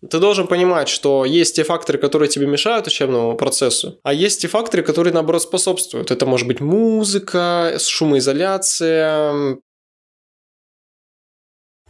Ты 0.00 0.20
должен 0.20 0.46
понимать, 0.46 0.88
что 0.88 1.24
есть 1.24 1.56
те 1.56 1.64
факторы, 1.64 1.98
которые 1.98 2.28
тебе 2.28 2.46
мешают 2.46 2.86
учебному 2.86 3.36
процессу, 3.36 3.98
а 4.04 4.12
есть 4.12 4.40
те 4.42 4.48
факторы, 4.48 4.84
которые, 4.84 5.12
наоборот, 5.12 5.42
способствуют. 5.42 6.10
Это 6.12 6.24
может 6.24 6.46
быть 6.46 6.60
музыка, 6.60 7.76
шумоизоляция, 7.80 9.58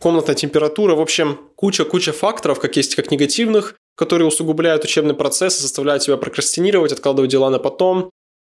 комнатная 0.00 0.34
температура, 0.34 0.94
в 0.94 1.00
общем, 1.00 1.38
куча-куча 1.56 2.12
факторов, 2.12 2.60
как 2.60 2.76
есть 2.76 2.94
как 2.94 3.10
негативных, 3.10 3.74
которые 3.94 4.26
усугубляют 4.28 4.84
учебный 4.84 5.14
процесс 5.14 5.58
и 5.58 5.62
заставляют 5.62 6.02
тебя 6.02 6.16
прокрастинировать, 6.16 6.92
откладывать 6.92 7.30
дела 7.30 7.50
на 7.50 7.58
потом, 7.58 8.10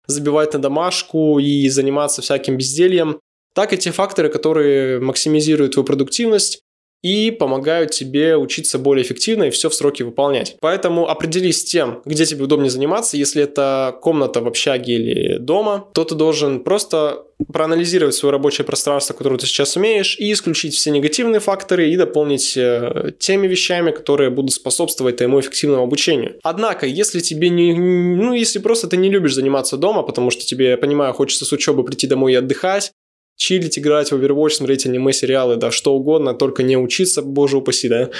забивать 0.07 0.53
на 0.53 0.59
домашку 0.59 1.39
и 1.39 1.67
заниматься 1.67 2.21
всяким 2.21 2.57
бездельем 2.57 3.19
так 3.53 3.73
и 3.73 3.77
те 3.77 3.91
факторы, 3.91 4.29
которые 4.29 4.99
максимизируют 4.99 5.73
твою 5.73 5.85
продуктивность 5.85 6.61
и 7.01 7.31
помогают 7.31 7.91
тебе 7.91 8.37
учиться 8.37 8.77
более 8.77 9.03
эффективно 9.03 9.45
и 9.45 9.49
все 9.49 9.69
в 9.69 9.73
сроки 9.73 10.03
выполнять. 10.03 10.55
Поэтому 10.59 11.09
определись 11.09 11.61
с 11.61 11.63
тем, 11.63 12.01
где 12.05 12.25
тебе 12.25 12.43
удобнее 12.43 12.69
заниматься. 12.69 13.17
Если 13.17 13.43
это 13.43 13.97
комната 14.01 14.41
в 14.41 14.47
общаге 14.47 14.95
или 14.95 15.37
дома, 15.37 15.87
то 15.93 16.03
ты 16.03 16.15
должен 16.15 16.59
просто 16.61 17.25
проанализировать 17.51 18.13
свое 18.13 18.31
рабочее 18.31 18.65
пространство, 18.65 19.13
которое 19.13 19.37
ты 19.37 19.47
сейчас 19.47 19.75
умеешь, 19.75 20.15
и 20.19 20.31
исключить 20.31 20.75
все 20.75 20.91
негативные 20.91 21.39
факторы 21.39 21.89
и 21.89 21.97
дополнить 21.97 22.55
э, 22.55 23.13
теми 23.19 23.47
вещами, 23.47 23.91
которые 23.91 24.29
будут 24.29 24.53
способствовать 24.53 25.17
твоему 25.17 25.39
эффективному 25.39 25.83
обучению. 25.83 26.35
Однако, 26.43 26.85
если 26.85 27.19
тебе 27.19 27.49
не, 27.49 27.73
ну, 27.73 28.33
если 28.33 28.59
просто 28.59 28.87
ты 28.87 28.97
не 28.97 29.09
любишь 29.09 29.33
заниматься 29.33 29.77
дома, 29.77 30.03
потому 30.03 30.29
что 30.29 30.45
тебе, 30.45 30.71
я 30.71 30.77
понимаю, 30.77 31.13
хочется 31.13 31.45
с 31.45 31.51
учебы 31.51 31.83
прийти 31.83 32.07
домой 32.07 32.33
и 32.33 32.35
отдыхать, 32.35 32.91
чилить, 33.41 33.79
играть 33.79 34.11
в 34.11 34.15
Overwatch, 34.15 34.51
смотреть 34.51 34.85
аниме, 34.85 35.11
сериалы, 35.13 35.55
да, 35.55 35.71
что 35.71 35.95
угодно, 35.95 36.35
только 36.35 36.61
не 36.61 36.77
учиться, 36.77 37.23
боже 37.23 37.57
упаси, 37.57 37.89
да, 37.89 38.11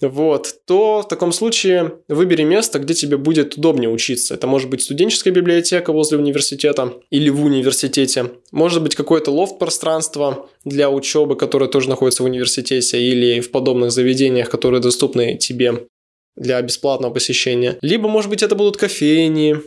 вот, 0.00 0.52
то 0.66 1.02
в 1.02 1.08
таком 1.08 1.30
случае 1.30 2.00
выбери 2.08 2.42
место, 2.42 2.80
где 2.80 2.92
тебе 2.92 3.18
будет 3.18 3.56
удобнее 3.56 3.88
учиться. 3.88 4.34
Это 4.34 4.48
может 4.48 4.68
быть 4.68 4.82
студенческая 4.82 5.30
библиотека 5.30 5.92
возле 5.92 6.18
университета 6.18 6.94
или 7.08 7.30
в 7.30 7.44
университете, 7.44 8.32
может 8.50 8.82
быть 8.82 8.96
какое-то 8.96 9.30
лофт-пространство 9.30 10.50
для 10.64 10.90
учебы, 10.90 11.36
которое 11.36 11.68
тоже 11.68 11.88
находится 11.88 12.24
в 12.24 12.26
университете 12.26 13.00
или 13.00 13.38
в 13.38 13.52
подобных 13.52 13.92
заведениях, 13.92 14.50
которые 14.50 14.80
доступны 14.80 15.36
тебе 15.36 15.86
для 16.34 16.60
бесплатного 16.62 17.12
посещения. 17.12 17.78
Либо, 17.80 18.08
может 18.08 18.28
быть, 18.28 18.42
это 18.42 18.56
будут 18.56 18.76
кофейни, 18.76 19.58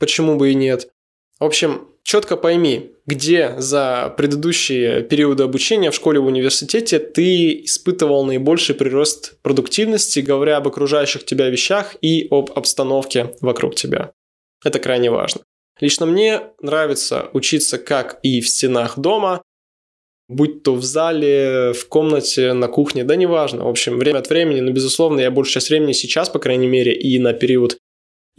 почему 0.00 0.34
бы 0.34 0.50
и 0.50 0.54
нет. 0.56 0.88
В 1.38 1.44
общем, 1.44 1.86
четко 2.10 2.36
пойми, 2.36 2.90
где 3.06 3.54
за 3.58 4.12
предыдущие 4.16 5.02
периоды 5.04 5.44
обучения 5.44 5.92
в 5.92 5.94
школе 5.94 6.18
в 6.18 6.26
университете 6.26 6.98
ты 6.98 7.62
испытывал 7.62 8.24
наибольший 8.24 8.74
прирост 8.74 9.40
продуктивности, 9.42 10.18
говоря 10.18 10.56
об 10.56 10.66
окружающих 10.66 11.24
тебя 11.24 11.48
вещах 11.48 11.94
и 12.02 12.26
об 12.32 12.50
обстановке 12.56 13.36
вокруг 13.40 13.76
тебя. 13.76 14.10
Это 14.64 14.80
крайне 14.80 15.08
важно. 15.08 15.42
Лично 15.78 16.04
мне 16.04 16.40
нравится 16.60 17.30
учиться 17.32 17.78
как 17.78 18.18
и 18.24 18.40
в 18.40 18.48
стенах 18.48 18.98
дома, 18.98 19.42
будь 20.28 20.64
то 20.64 20.74
в 20.74 20.82
зале, 20.82 21.72
в 21.74 21.86
комнате, 21.86 22.54
на 22.54 22.66
кухне, 22.66 23.04
да 23.04 23.14
неважно. 23.14 23.66
В 23.66 23.68
общем, 23.68 23.98
время 23.98 24.18
от 24.18 24.28
времени, 24.28 24.58
но, 24.58 24.72
безусловно, 24.72 25.20
я 25.20 25.30
большую 25.30 25.54
часть 25.54 25.70
времени 25.70 25.92
сейчас, 25.92 26.28
по 26.28 26.40
крайней 26.40 26.66
мере, 26.66 26.92
и 26.92 27.20
на 27.20 27.34
период 27.34 27.78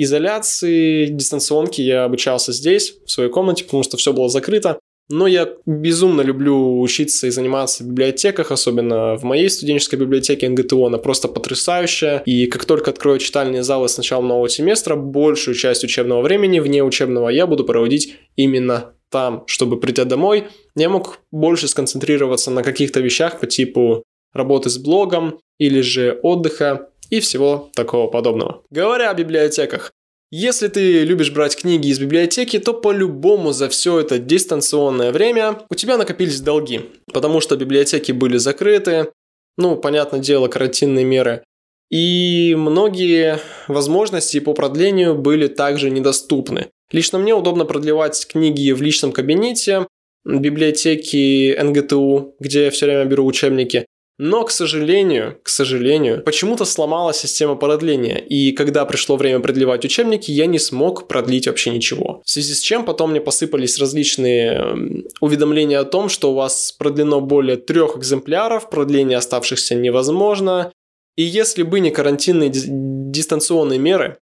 изоляции, 0.04 1.08
дистанционки 1.08 1.82
я 1.82 2.06
обучался 2.06 2.54
здесь, 2.54 2.96
в 3.06 3.12
своей 3.12 3.30
комнате, 3.30 3.64
потому 3.64 3.84
что 3.84 3.98
все 3.98 4.14
было 4.14 4.30
закрыто. 4.30 4.80
Но 5.10 5.28
я 5.28 5.50
безумно 5.66 6.22
люблю 6.22 6.80
учиться 6.80 7.28
и 7.28 7.32
заниматься 7.32 7.84
в 7.84 7.88
библиотеках, 7.88 8.52
особенно 8.52 9.18
в 9.18 9.24
моей 9.24 9.50
студенческой 9.50 9.98
библиотеке 9.98 10.48
НГТУ. 10.48 10.86
Она 10.86 10.98
просто 10.98 11.28
потрясающая. 11.28 12.20
И 12.26 12.46
как 12.46 12.64
только 12.64 12.92
открою 12.92 13.20
читальные 13.20 13.64
залы 13.64 13.90
с 13.90 13.98
начала 13.98 14.22
нового 14.22 14.48
семестра, 14.48 14.96
большую 14.96 15.56
часть 15.56 15.84
учебного 15.84 16.22
времени, 16.22 16.60
вне 16.60 16.84
учебного, 16.84 17.28
я 17.28 17.46
буду 17.46 17.66
проводить 17.66 18.16
именно 18.38 18.94
там, 19.10 19.44
чтобы 19.48 19.80
придя 19.80 20.06
домой, 20.06 20.46
я 20.76 20.88
мог 20.88 21.20
больше 21.32 21.68
сконцентрироваться 21.68 22.50
на 22.50 22.64
каких-то 22.64 23.02
вещах 23.02 23.42
по 23.42 23.48
типу 23.48 24.04
работы 24.34 24.70
с 24.70 24.78
блогом 24.78 25.40
или 25.58 25.82
же 25.82 26.20
отдыха, 26.24 26.91
и 27.12 27.20
всего 27.20 27.70
такого 27.76 28.08
подобного. 28.08 28.64
Говоря 28.72 29.12
о 29.12 29.14
библиотеках, 29.14 29.92
если 30.32 30.70
ты 30.70 31.04
любишь 31.04 31.32
брать 31.32 31.58
книги 31.58 31.90
из 31.90 32.00
библиотеки, 32.00 32.58
то 32.58 32.74
по-любому 32.74 33.52
за 33.52 33.68
все 33.68 34.00
это 34.00 34.18
дистанционное 34.18 35.12
время 35.12 35.60
у 35.70 35.76
тебя 35.76 35.98
накопились 35.98 36.40
долги, 36.40 36.90
потому 37.14 37.42
что 37.42 37.58
библиотеки 37.58 38.14
были 38.14 38.38
закрыты, 38.38 39.12
ну, 39.58 39.76
понятное 39.76 40.22
дело, 40.22 40.48
карантинные 40.48 41.04
меры, 41.04 41.44
и 41.90 42.56
многие 42.58 43.40
возможности 43.68 44.40
по 44.40 44.54
продлению 44.54 45.16
были 45.16 45.48
также 45.48 45.92
недоступны. 45.92 46.70
Лично 46.92 47.20
мне 47.20 47.36
удобно 47.36 47.66
продлевать 47.66 48.26
книги 48.26 48.72
в 48.72 48.82
личном 48.82 49.12
кабинете, 49.12 49.88
библиотеки 50.24 51.58
НГТУ, 51.62 52.36
где 52.40 52.66
я 52.66 52.72
все 52.72 52.86
время 52.86 53.04
беру 53.04 53.26
учебники, 53.26 53.86
но, 54.24 54.44
к 54.44 54.52
сожалению, 54.52 55.40
к 55.42 55.50
сожалению, 55.50 56.22
почему-то 56.22 56.64
сломалась 56.64 57.18
система 57.18 57.56
продления, 57.56 58.20
и 58.20 58.52
когда 58.52 58.86
пришло 58.86 59.16
время 59.18 59.40
продлевать 59.40 59.84
учебники, 59.84 60.30
я 60.30 60.46
не 60.46 60.60
смог 60.60 61.08
продлить 61.08 61.48
вообще 61.48 61.72
ничего. 61.72 62.22
В 62.24 62.30
связи 62.30 62.54
с 62.54 62.60
чем 62.60 62.86
потом 62.86 63.10
мне 63.10 63.20
посыпались 63.20 63.80
различные 63.80 64.52
эм, 64.52 65.06
уведомления 65.22 65.80
о 65.80 65.86
том, 65.86 66.08
что 66.08 66.34
у 66.34 66.36
вас 66.36 66.72
продлено 66.72 67.20
более 67.20 67.58
трех 67.58 67.98
экземпляров, 67.98 68.70
продление 68.70 69.18
оставшихся 69.18 69.74
невозможно, 69.74 70.72
и 71.16 71.24
если 71.24 71.64
бы 71.64 71.80
не 71.80 71.90
карантинные 71.90 72.52
дистанционные 72.54 73.80
меры, 73.80 74.20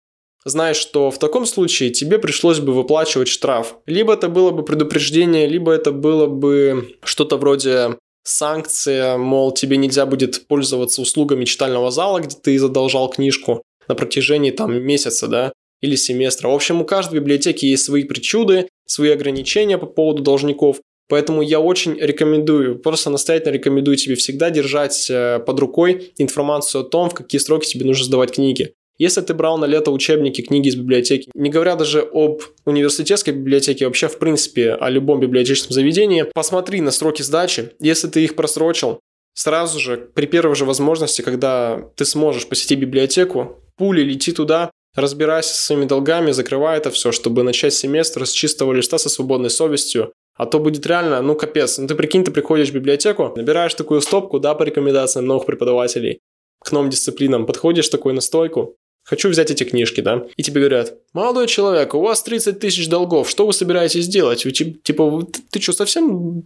знаешь, 0.43 0.77
что 0.77 1.11
в 1.11 1.19
таком 1.19 1.45
случае 1.45 1.91
тебе 1.91 2.17
пришлось 2.17 2.59
бы 2.59 2.73
выплачивать 2.73 3.27
штраф. 3.27 3.75
Либо 3.85 4.15
это 4.15 4.27
было 4.27 4.49
бы 4.49 4.65
предупреждение, 4.65 5.45
либо 5.45 5.71
это 5.71 5.91
было 5.91 6.25
бы 6.25 6.97
что-то 7.03 7.37
вроде 7.37 7.97
санкция, 8.23 9.17
мол, 9.17 9.51
тебе 9.51 9.77
нельзя 9.77 10.05
будет 10.05 10.47
пользоваться 10.47 11.01
услугами 11.01 11.45
читального 11.45 11.91
зала, 11.91 12.19
где 12.19 12.35
ты 12.35 12.57
задолжал 12.57 13.09
книжку 13.09 13.63
на 13.87 13.95
протяжении 13.95 14.51
там 14.51 14.81
месяца, 14.81 15.27
да, 15.27 15.53
или 15.81 15.95
семестра. 15.95 16.47
В 16.47 16.53
общем, 16.53 16.81
у 16.81 16.85
каждой 16.85 17.19
библиотеки 17.19 17.65
есть 17.65 17.83
свои 17.83 18.03
причуды, 18.03 18.69
свои 18.85 19.11
ограничения 19.11 19.77
по 19.77 19.85
поводу 19.85 20.23
должников, 20.23 20.79
Поэтому 21.09 21.41
я 21.41 21.59
очень 21.59 21.97
рекомендую, 21.99 22.79
просто 22.79 23.09
настоятельно 23.09 23.53
рекомендую 23.53 23.97
тебе 23.97 24.15
всегда 24.15 24.49
держать 24.49 25.07
э, 25.09 25.39
под 25.45 25.59
рукой 25.59 26.13
информацию 26.17 26.81
о 26.81 26.83
том, 26.85 27.09
в 27.09 27.13
какие 27.13 27.39
сроки 27.39 27.67
тебе 27.67 27.85
нужно 27.85 28.05
сдавать 28.05 28.31
книги. 28.31 28.73
Если 29.03 29.19
ты 29.19 29.33
брал 29.33 29.57
на 29.57 29.65
лето 29.65 29.91
учебники, 29.91 30.39
книги 30.39 30.69
из 30.69 30.77
библиотеки, 30.77 31.29
не 31.35 31.49
говоря 31.49 31.75
даже 31.75 32.07
об 32.13 32.41
университетской 32.63 33.33
библиотеке, 33.33 33.85
вообще 33.85 34.07
в 34.07 34.17
принципе 34.17 34.75
о 34.75 34.89
любом 34.89 35.19
библиотечном 35.19 35.71
заведении, 35.71 36.23
посмотри 36.33 36.79
на 36.79 36.91
сроки 36.91 37.21
сдачи. 37.21 37.71
Если 37.81 38.07
ты 38.07 38.23
их 38.23 38.37
просрочил, 38.37 39.01
сразу 39.33 39.77
же 39.77 39.97
при 39.97 40.25
первой 40.25 40.55
же 40.55 40.63
возможности, 40.63 41.21
когда 41.21 41.81
ты 41.97 42.05
сможешь 42.05 42.47
посетить 42.47 42.79
библиотеку, 42.79 43.61
пули 43.75 44.03
лети 44.03 44.31
туда, 44.31 44.71
разбирайся 44.95 45.53
со 45.53 45.65
своими 45.65 45.83
долгами, 45.83 46.31
закрывай 46.31 46.77
это 46.77 46.89
все, 46.89 47.11
чтобы 47.11 47.43
начать 47.43 47.73
семестр 47.73 48.25
с 48.25 48.31
чистого 48.31 48.71
листа, 48.71 48.97
со 48.97 49.09
свободной 49.09 49.49
совестью, 49.49 50.13
а 50.37 50.45
то 50.45 50.59
будет 50.59 50.87
реально, 50.87 51.21
ну 51.21 51.35
капец. 51.35 51.77
Ну 51.77 51.87
ты 51.87 51.95
прикинь, 51.95 52.23
ты 52.23 52.31
приходишь 52.31 52.69
в 52.69 52.73
библиотеку, 52.73 53.33
набираешь 53.35 53.73
такую 53.73 53.99
стопку, 53.99 54.39
да, 54.39 54.55
по 54.55 54.63
рекомендациям 54.63 55.25
новых 55.25 55.45
преподавателей, 55.45 56.19
к 56.63 56.71
новым 56.71 56.89
дисциплинам, 56.89 57.45
подходишь 57.45 57.89
такой 57.89 58.13
на 58.13 58.21
стойку, 58.21 58.77
хочу 59.03 59.29
взять 59.29 59.51
эти 59.51 59.63
книжки, 59.63 60.01
да, 60.01 60.25
и 60.35 60.43
тебе 60.43 60.61
говорят, 60.61 60.95
молодой 61.13 61.47
человек, 61.47 61.93
у 61.93 61.99
вас 61.99 62.23
30 62.23 62.59
тысяч 62.59 62.89
долгов, 62.89 63.29
что 63.29 63.45
вы 63.45 63.53
собираетесь 63.53 64.07
делать? 64.07 64.45
Вы, 64.45 64.51
типа, 64.51 65.27
ты, 65.31 65.41
ты 65.49 65.61
что, 65.61 65.73
совсем, 65.73 66.43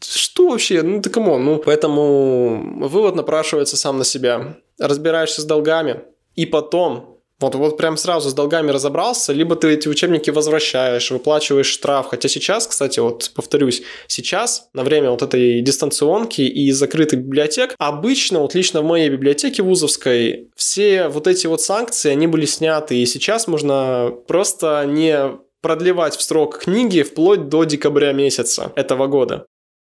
что 0.00 0.48
вообще, 0.48 0.82
ну 0.82 1.00
ты 1.00 1.10
кому? 1.10 1.38
Ну, 1.38 1.58
поэтому 1.58 2.88
вывод 2.88 3.14
напрашивается 3.14 3.76
сам 3.76 3.98
на 3.98 4.04
себя. 4.04 4.56
Разбираешься 4.78 5.42
с 5.42 5.44
долгами, 5.44 6.00
и 6.36 6.46
потом 6.46 7.19
вот, 7.40 7.54
вот 7.54 7.76
прям 7.76 7.96
сразу 7.96 8.30
с 8.30 8.34
долгами 8.34 8.70
разобрался, 8.70 9.32
либо 9.32 9.56
ты 9.56 9.72
эти 9.72 9.88
учебники 9.88 10.30
возвращаешь, 10.30 11.10
выплачиваешь 11.10 11.66
штраф. 11.66 12.08
Хотя 12.08 12.28
сейчас, 12.28 12.66
кстати, 12.66 13.00
вот 13.00 13.30
повторюсь, 13.34 13.82
сейчас, 14.06 14.68
на 14.74 14.84
время 14.84 15.10
вот 15.10 15.22
этой 15.22 15.60
дистанционки 15.62 16.42
и 16.42 16.70
закрытых 16.70 17.20
библиотек, 17.20 17.74
обычно, 17.78 18.40
вот 18.40 18.54
лично 18.54 18.82
в 18.82 18.84
моей 18.84 19.08
библиотеке 19.08 19.62
вузовской, 19.62 20.48
все 20.54 21.08
вот 21.08 21.26
эти 21.26 21.46
вот 21.46 21.60
санкции, 21.62 22.10
они 22.10 22.26
были 22.26 22.44
сняты, 22.44 22.96
и 22.96 23.06
сейчас 23.06 23.46
можно 23.48 24.12
просто 24.26 24.84
не 24.86 25.38
продлевать 25.62 26.16
в 26.16 26.22
срок 26.22 26.58
книги 26.58 27.02
вплоть 27.02 27.48
до 27.48 27.64
декабря 27.64 28.12
месяца 28.12 28.72
этого 28.76 29.06
года. 29.06 29.46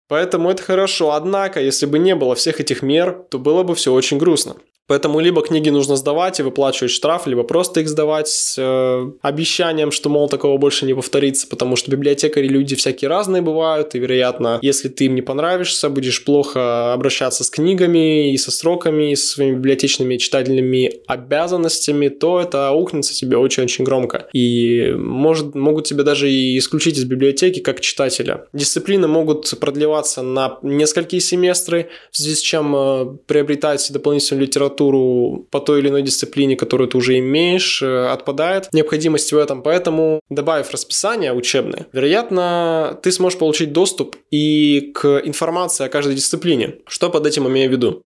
Поэтому 0.07 0.49
это 0.49 0.63
хорошо. 0.63 1.11
Однако, 1.11 1.61
если 1.61 1.85
бы 1.85 1.99
не 1.99 2.15
было 2.15 2.35
всех 2.35 2.59
этих 2.61 2.81
мер, 2.81 3.25
то 3.29 3.39
было 3.39 3.63
бы 3.63 3.75
все 3.75 3.91
очень 3.91 4.17
грустно. 4.17 4.55
Поэтому 4.87 5.19
либо 5.19 5.41
книги 5.41 5.69
нужно 5.69 5.97
сдавать 5.97 6.39
и 6.39 6.43
выплачивать 6.43 6.91
штраф, 6.91 7.27
либо 7.27 7.43
просто 7.43 7.81
их 7.81 7.89
сдавать 7.89 8.29
с 8.29 8.55
э, 8.57 9.11
обещанием, 9.21 9.91
что, 9.91 10.09
мол, 10.09 10.29
такого 10.29 10.57
больше 10.57 10.85
не 10.85 10.93
повторится, 10.93 11.45
потому 11.47 11.75
что 11.75 11.91
библиотекари 11.91 12.47
люди 12.47 12.75
всякие 12.75 13.09
разные 13.09 13.41
бывают, 13.41 13.95
и, 13.95 13.99
вероятно, 13.99 14.59
если 14.61 14.87
ты 14.87 15.05
им 15.05 15.15
не 15.15 15.21
понравишься, 15.21 15.89
будешь 15.89 16.23
плохо 16.23 16.93
обращаться 16.93 17.43
с 17.43 17.49
книгами 17.49 18.31
и 18.31 18.37
со 18.37 18.49
сроками, 18.49 19.11
и 19.11 19.15
со 19.17 19.27
своими 19.27 19.55
библиотечными 19.55 20.15
читательными 20.15 20.93
обязанностями, 21.05 22.07
то 22.07 22.39
это 22.39 22.69
аукнется 22.69 23.13
тебе 23.13 23.35
очень-очень 23.35 23.83
громко. 23.83 24.29
И 24.31 24.93
может, 24.95 25.53
могут 25.53 25.85
тебя 25.85 26.03
даже 26.03 26.31
и 26.31 26.57
исключить 26.57 26.97
из 26.97 27.03
библиотеки 27.03 27.59
как 27.59 27.81
читателя. 27.81 28.45
Дисциплины 28.53 29.09
могут 29.09 29.53
продлеваться 29.59 30.21
на 30.21 30.59
несколько 30.61 31.19
семестры, 31.19 31.89
в 32.11 32.17
связи 32.17 32.35
с 32.35 32.41
чем 32.41 32.73
э, 32.73 33.05
приобретать 33.25 33.91
дополнительную 33.91 34.45
литературу 34.45 34.76
литературу 34.77 35.47
по 35.51 35.59
той 35.59 35.79
или 35.79 35.89
иной 35.89 36.01
дисциплине, 36.01 36.55
которую 36.55 36.87
ты 36.87 36.97
уже 36.97 37.17
имеешь, 37.19 37.81
э, 37.81 38.07
отпадает 38.07 38.69
необходимость 38.73 39.33
в 39.33 39.37
этом. 39.37 39.63
Поэтому, 39.63 40.21
добавив 40.29 40.71
расписание 40.71 41.33
учебное, 41.33 41.87
вероятно, 41.93 42.99
ты 43.03 43.11
сможешь 43.11 43.39
получить 43.39 43.73
доступ 43.73 44.15
и 44.31 44.91
к 44.93 45.21
информации 45.25 45.85
о 45.85 45.89
каждой 45.89 46.15
дисциплине. 46.15 46.75
Что 46.87 47.09
под 47.09 47.25
этим 47.25 47.47
имею 47.47 47.69
в 47.69 47.71
виду? 47.71 48.01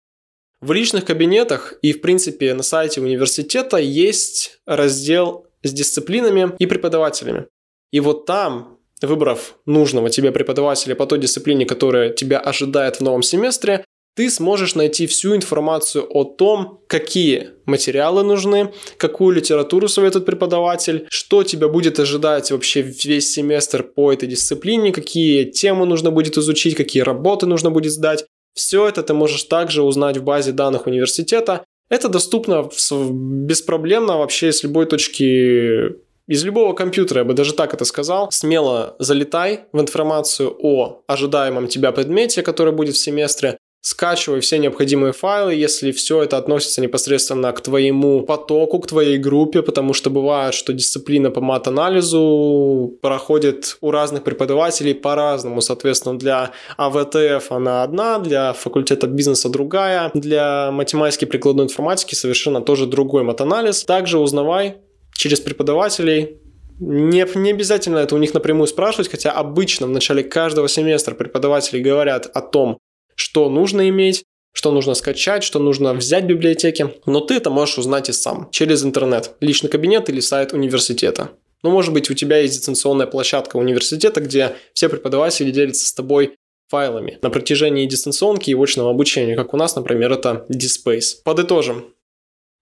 В 0.61 0.71
личных 0.71 1.05
кабинетах 1.05 1.75
и, 1.83 1.93
в 1.93 2.01
принципе, 2.01 2.53
на 2.53 2.63
сайте 2.63 3.01
университета 3.01 3.77
есть 3.77 4.59
раздел 4.65 5.45
с 5.63 5.71
дисциплинами 5.71 6.53
и 6.59 6.65
преподавателями. 6.65 7.45
И 7.91 7.99
вот 7.99 8.25
там, 8.25 8.77
выбрав 9.01 9.55
нужного 9.65 10.09
тебе 10.09 10.31
преподавателя 10.31 10.95
по 10.95 11.05
той 11.05 11.19
дисциплине, 11.19 11.65
которая 11.65 12.09
тебя 12.09 12.39
ожидает 12.39 12.95
в 12.95 13.01
новом 13.01 13.21
семестре, 13.21 13.85
ты 14.17 14.31
сможешь 14.31 14.73
найти 14.73 15.05
всю 15.05 15.35
информацию 15.35 16.03
о 16.09 16.23
том, 16.23 16.81
какие 16.87 17.51
материалы 17.65 18.23
нужны, 18.23 18.73
какую 18.97 19.35
литературу 19.35 19.87
советует 19.87 20.25
преподаватель, 20.25 21.05
что 21.09 21.43
тебя 21.43 21.67
будет 21.67 21.99
ожидать 21.99 22.49
вообще 22.49 22.81
весь 22.81 23.31
семестр 23.31 23.83
по 23.83 24.11
этой 24.11 24.27
дисциплине, 24.27 24.91
какие 24.91 25.43
темы 25.43 25.85
нужно 25.85 26.09
будет 26.09 26.35
изучить, 26.35 26.75
какие 26.75 27.03
работы 27.03 27.45
нужно 27.45 27.69
будет 27.69 27.91
сдать. 27.91 28.25
Все 28.55 28.87
это 28.87 29.03
ты 29.03 29.13
можешь 29.13 29.43
также 29.43 29.83
узнать 29.83 30.17
в 30.17 30.23
базе 30.23 30.51
данных 30.51 30.87
университета. 30.87 31.63
Это 31.87 32.09
доступно 32.09 32.67
беспроблемно 32.91 34.17
вообще 34.17 34.51
с 34.51 34.63
любой 34.63 34.87
точки 34.87 35.95
из 36.27 36.43
любого 36.43 36.73
компьютера, 36.73 37.19
я 37.19 37.23
бы 37.23 37.33
даже 37.33 37.53
так 37.53 37.73
это 37.73 37.85
сказал, 37.85 38.31
смело 38.31 38.95
залетай 38.99 39.61
в 39.71 39.79
информацию 39.79 40.53
о 40.59 41.03
ожидаемом 41.07 41.67
тебя 41.67 41.91
предмете, 41.91 42.41
который 42.41 42.73
будет 42.73 42.95
в 42.95 42.99
семестре, 42.99 43.57
скачивай 43.87 44.41
все 44.41 44.57
необходимые 44.57 45.13
файлы, 45.13 45.55
если 45.55 45.93
все 45.93 46.21
это 46.21 46.35
относится 46.37 46.81
непосредственно 46.81 47.53
к 47.53 47.61
твоему 47.61 48.21
потоку, 48.21 48.79
к 48.79 48.87
твоей 48.87 49.17
группе, 49.17 49.61
потому 49.61 49.93
что 49.93 50.09
бывает, 50.09 50.53
что 50.53 50.73
дисциплина 50.73 51.31
по 51.31 51.39
мат-анализу 51.39 52.97
проходит 53.01 53.77
у 53.79 53.91
разных 53.91 54.25
преподавателей 54.25 54.93
по-разному. 54.93 55.61
Соответственно, 55.61 56.19
для 56.19 56.51
АВТФ 56.75 57.49
она 57.49 57.83
одна, 57.83 58.19
для 58.19 58.51
факультета 58.51 59.07
бизнеса 59.07 59.47
другая, 59.47 60.11
для 60.13 60.69
математики 60.71 61.23
и 61.23 61.27
прикладной 61.27 61.63
информатики 61.63 62.13
совершенно 62.13 62.59
тоже 62.59 62.87
другой 62.87 63.23
мат-анализ. 63.23 63.85
Также 63.85 64.19
узнавай 64.19 64.79
через 65.13 65.39
преподавателей, 65.39 66.41
не, 66.79 67.25
не 67.35 67.51
обязательно 67.51 67.99
это 67.99 68.15
у 68.15 68.17
них 68.17 68.33
напрямую 68.33 68.67
спрашивать, 68.67 69.09
хотя 69.09 69.31
обычно 69.31 69.87
в 69.87 69.91
начале 69.91 70.23
каждого 70.23 70.67
семестра 70.67 71.15
преподаватели 71.15 71.79
говорят 71.79 72.29
о 72.33 72.41
том, 72.41 72.79
что 73.17 73.49
нужно 73.49 73.89
иметь, 73.89 74.23
что 74.53 74.71
нужно 74.71 74.93
скачать, 74.93 75.43
что 75.43 75.59
нужно 75.59 75.93
взять 75.93 76.23
в 76.23 76.27
библиотеке. 76.27 76.93
Но 77.05 77.19
ты 77.19 77.35
это 77.35 77.49
можешь 77.49 77.77
узнать 77.77 78.09
и 78.09 78.13
сам, 78.13 78.49
через 78.51 78.83
интернет, 78.83 79.35
личный 79.41 79.69
кабинет 79.69 80.09
или 80.09 80.19
сайт 80.19 80.53
университета. 80.53 81.31
Ну, 81.63 81.71
может 81.71 81.93
быть, 81.93 82.09
у 82.09 82.13
тебя 82.13 82.37
есть 82.37 82.53
дистанционная 82.53 83.07
площадка 83.07 83.57
университета, 83.57 84.21
где 84.21 84.55
все 84.73 84.87
преподаватели 84.89 85.51
делятся 85.51 85.87
с 85.87 85.93
тобой 85.93 86.37
файлами 86.69 87.17
на 87.21 87.29
протяжении 87.29 87.85
дистанционки 87.85 88.51
и 88.51 88.55
очного 88.55 88.91
обучения, 88.91 89.35
как 89.35 89.53
у 89.53 89.57
нас, 89.57 89.75
например, 89.75 90.11
это 90.11 90.45
DSpace. 90.49 91.21
Подытожим. 91.23 91.93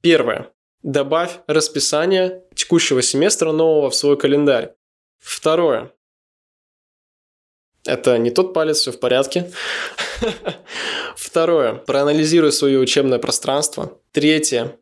Первое. 0.02 0.52
Добавь 0.84 1.40
расписание 1.48 2.44
текущего 2.54 3.02
семестра 3.02 3.52
нового 3.52 3.90
в 3.90 3.96
свой 3.96 4.18
календарь. 4.18 4.74
Второе. 5.20 5.92
Это 7.86 8.18
не 8.18 8.32
тот 8.32 8.54
палец, 8.54 8.80
все 8.80 8.92
в 8.92 9.00
порядке. 9.00 9.52
Второе. 11.16 11.74
Проанализируй 11.74 12.52
свое 12.52 12.80
учебное 12.80 13.20
пространство. 13.20 14.00
Третье. 14.12 14.78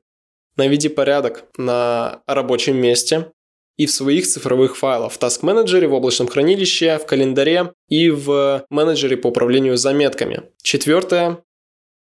Наведи 0.55 0.89
порядок 0.89 1.45
на 1.57 2.21
рабочем 2.27 2.77
месте 2.77 3.31
и 3.75 3.85
в 3.85 3.91
своих 3.91 4.27
цифровых 4.27 4.77
файлах 4.77 5.11
в 5.11 5.19
Task 5.19 5.41
Manager, 5.41 5.87
в 5.87 5.93
облачном 5.93 6.27
хранилище, 6.27 6.99
в 6.99 7.05
календаре 7.05 7.73
и 7.89 8.09
в 8.09 8.65
менеджере 8.69 9.17
по 9.17 9.27
управлению 9.27 9.77
заметками. 9.77 10.43
Четвертое 10.61 11.43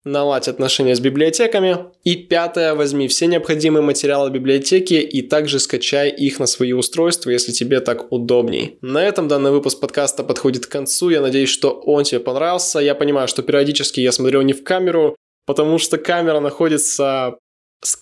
наладь 0.05 0.49
отношения 0.49 0.95
с 0.95 1.01
библиотеками. 1.01 1.87
И 2.05 2.15
пятое, 2.17 2.75
возьми 2.75 3.09
все 3.09 3.27
необходимые 3.27 3.83
материалы 3.83 4.31
библиотеки 4.31 4.95
и 4.95 5.23
также 5.23 5.59
скачай 5.59 6.11
их 6.11 6.39
на 6.39 6.47
свои 6.47 6.73
устройства, 6.73 7.31
если 7.31 7.53
тебе 7.53 7.81
так 7.81 8.13
удобней. 8.13 8.79
На 8.83 9.03
этом 9.03 9.29
данный 9.29 9.51
выпуск 9.51 9.81
подкаста 9.81 10.23
подходит 10.23 10.67
к 10.67 10.71
концу. 10.71 11.11
Я 11.11 11.21
надеюсь, 11.21 11.49
что 11.49 11.71
он 11.71 12.05
тебе 12.05 12.21
понравился. 12.21 12.79
Я 12.79 12.95
понимаю, 12.95 13.29
что 13.29 13.43
периодически 13.43 14.01
я 14.01 14.13
смотрю 14.13 14.43
не 14.43 14.53
в 14.53 14.63
камеру, 14.63 15.17
потому 15.47 15.79
что 15.79 15.99
камера 15.99 16.41
находится 16.41 17.37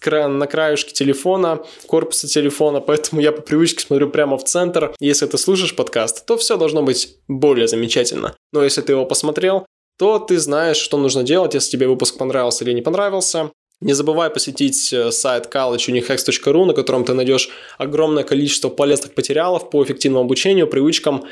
на 0.00 0.46
краешке 0.46 0.92
телефона, 0.92 1.60
корпуса 1.86 2.28
телефона, 2.28 2.80
поэтому 2.80 3.20
я 3.20 3.32
по 3.32 3.42
привычке 3.42 3.84
смотрю 3.84 4.10
прямо 4.10 4.38
в 4.38 4.44
центр. 4.44 4.94
Если 5.00 5.26
ты 5.26 5.38
слушаешь 5.38 5.74
подкаст, 5.74 6.24
то 6.24 6.36
все 6.36 6.56
должно 6.56 6.82
быть 6.82 7.16
более 7.26 7.66
замечательно. 7.66 8.36
Но 8.52 8.62
если 8.62 8.80
ты 8.80 8.92
его 8.92 9.06
посмотрел, 9.06 9.66
то 9.98 10.18
ты 10.18 10.38
знаешь, 10.38 10.76
что 10.76 10.98
нужно 10.98 11.22
делать, 11.22 11.55
если 11.55 11.72
тебе 11.72 11.88
выпуск 11.88 12.18
понравился 12.18 12.64
или 12.64 12.72
не 12.72 12.83
понравился. 12.83 13.50
Не 13.81 13.94
забывай 13.94 14.31
посетить 14.31 14.92
э, 14.92 15.11
сайт 15.11 15.48
collegeunihex.ru, 15.52 16.64
на 16.64 16.72
котором 16.72 17.05
ты 17.05 17.14
найдешь 17.14 17.48
огромное 17.78 18.22
количество 18.22 18.68
полезных 18.68 19.16
материалов 19.16 19.70
по 19.70 19.83
эффективному 19.83 20.24
обучению, 20.24 20.68
привычкам 20.68 21.24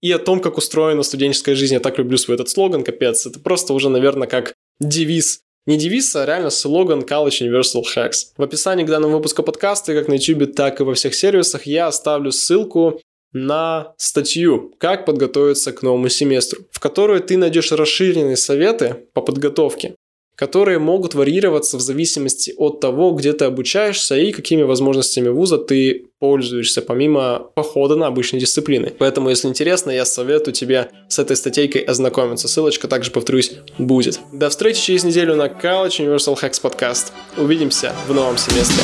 и 0.00 0.10
о 0.10 0.18
том, 0.18 0.40
как 0.40 0.56
устроена 0.56 1.02
студенческая 1.02 1.54
жизнь. 1.54 1.74
Я 1.74 1.80
так 1.80 1.98
люблю 1.98 2.16
свой 2.16 2.36
этот 2.36 2.48
слоган, 2.48 2.84
капец. 2.84 3.26
Это 3.26 3.38
просто 3.38 3.74
уже, 3.74 3.90
наверное, 3.90 4.26
как 4.26 4.54
девиз 4.80 5.40
не 5.66 5.76
девиз, 5.76 6.16
а 6.16 6.24
реально 6.24 6.50
слоган 6.50 7.00
College 7.00 7.42
Universal 7.42 7.82
Hacks. 7.94 8.32
В 8.36 8.42
описании 8.42 8.84
к 8.84 8.88
данному 8.88 9.16
выпуску 9.16 9.42
подкаста, 9.42 9.94
как 9.94 10.08
на 10.08 10.14
YouTube, 10.14 10.54
так 10.54 10.80
и 10.80 10.84
во 10.84 10.94
всех 10.94 11.14
сервисах, 11.14 11.66
я 11.66 11.86
оставлю 11.86 12.32
ссылку 12.32 13.00
на 13.32 13.92
статью 13.96 14.74
«Как 14.78 15.06
подготовиться 15.06 15.72
к 15.72 15.82
новому 15.82 16.08
семестру», 16.08 16.62
в 16.72 16.80
которой 16.80 17.20
ты 17.20 17.36
найдешь 17.36 17.72
расширенные 17.72 18.36
советы 18.36 19.06
по 19.14 19.22
подготовке 19.22 19.94
которые 20.40 20.78
могут 20.78 21.12
варьироваться 21.12 21.76
в 21.76 21.82
зависимости 21.82 22.54
от 22.56 22.80
того, 22.80 23.12
где 23.12 23.34
ты 23.34 23.44
обучаешься 23.44 24.16
и 24.16 24.32
какими 24.32 24.62
возможностями 24.62 25.28
вуза 25.28 25.58
ты 25.58 26.06
пользуешься, 26.18 26.80
помимо 26.80 27.50
похода 27.54 27.94
на 27.94 28.06
обычные 28.06 28.40
дисциплины. 28.40 28.90
Поэтому, 28.98 29.28
если 29.28 29.48
интересно, 29.48 29.90
я 29.90 30.06
советую 30.06 30.54
тебе 30.54 30.88
с 31.10 31.18
этой 31.18 31.36
статейкой 31.36 31.82
ознакомиться. 31.82 32.48
Ссылочка 32.48 32.88
также, 32.88 33.10
повторюсь, 33.10 33.52
будет. 33.76 34.18
До 34.32 34.48
встречи 34.48 34.80
через 34.80 35.04
неделю 35.04 35.36
на 35.36 35.48
College 35.48 36.06
Universal 36.06 36.40
Hacks 36.40 36.62
Podcast. 36.62 37.12
Увидимся 37.36 37.92
в 38.08 38.14
новом 38.14 38.38
семестре. 38.38 38.82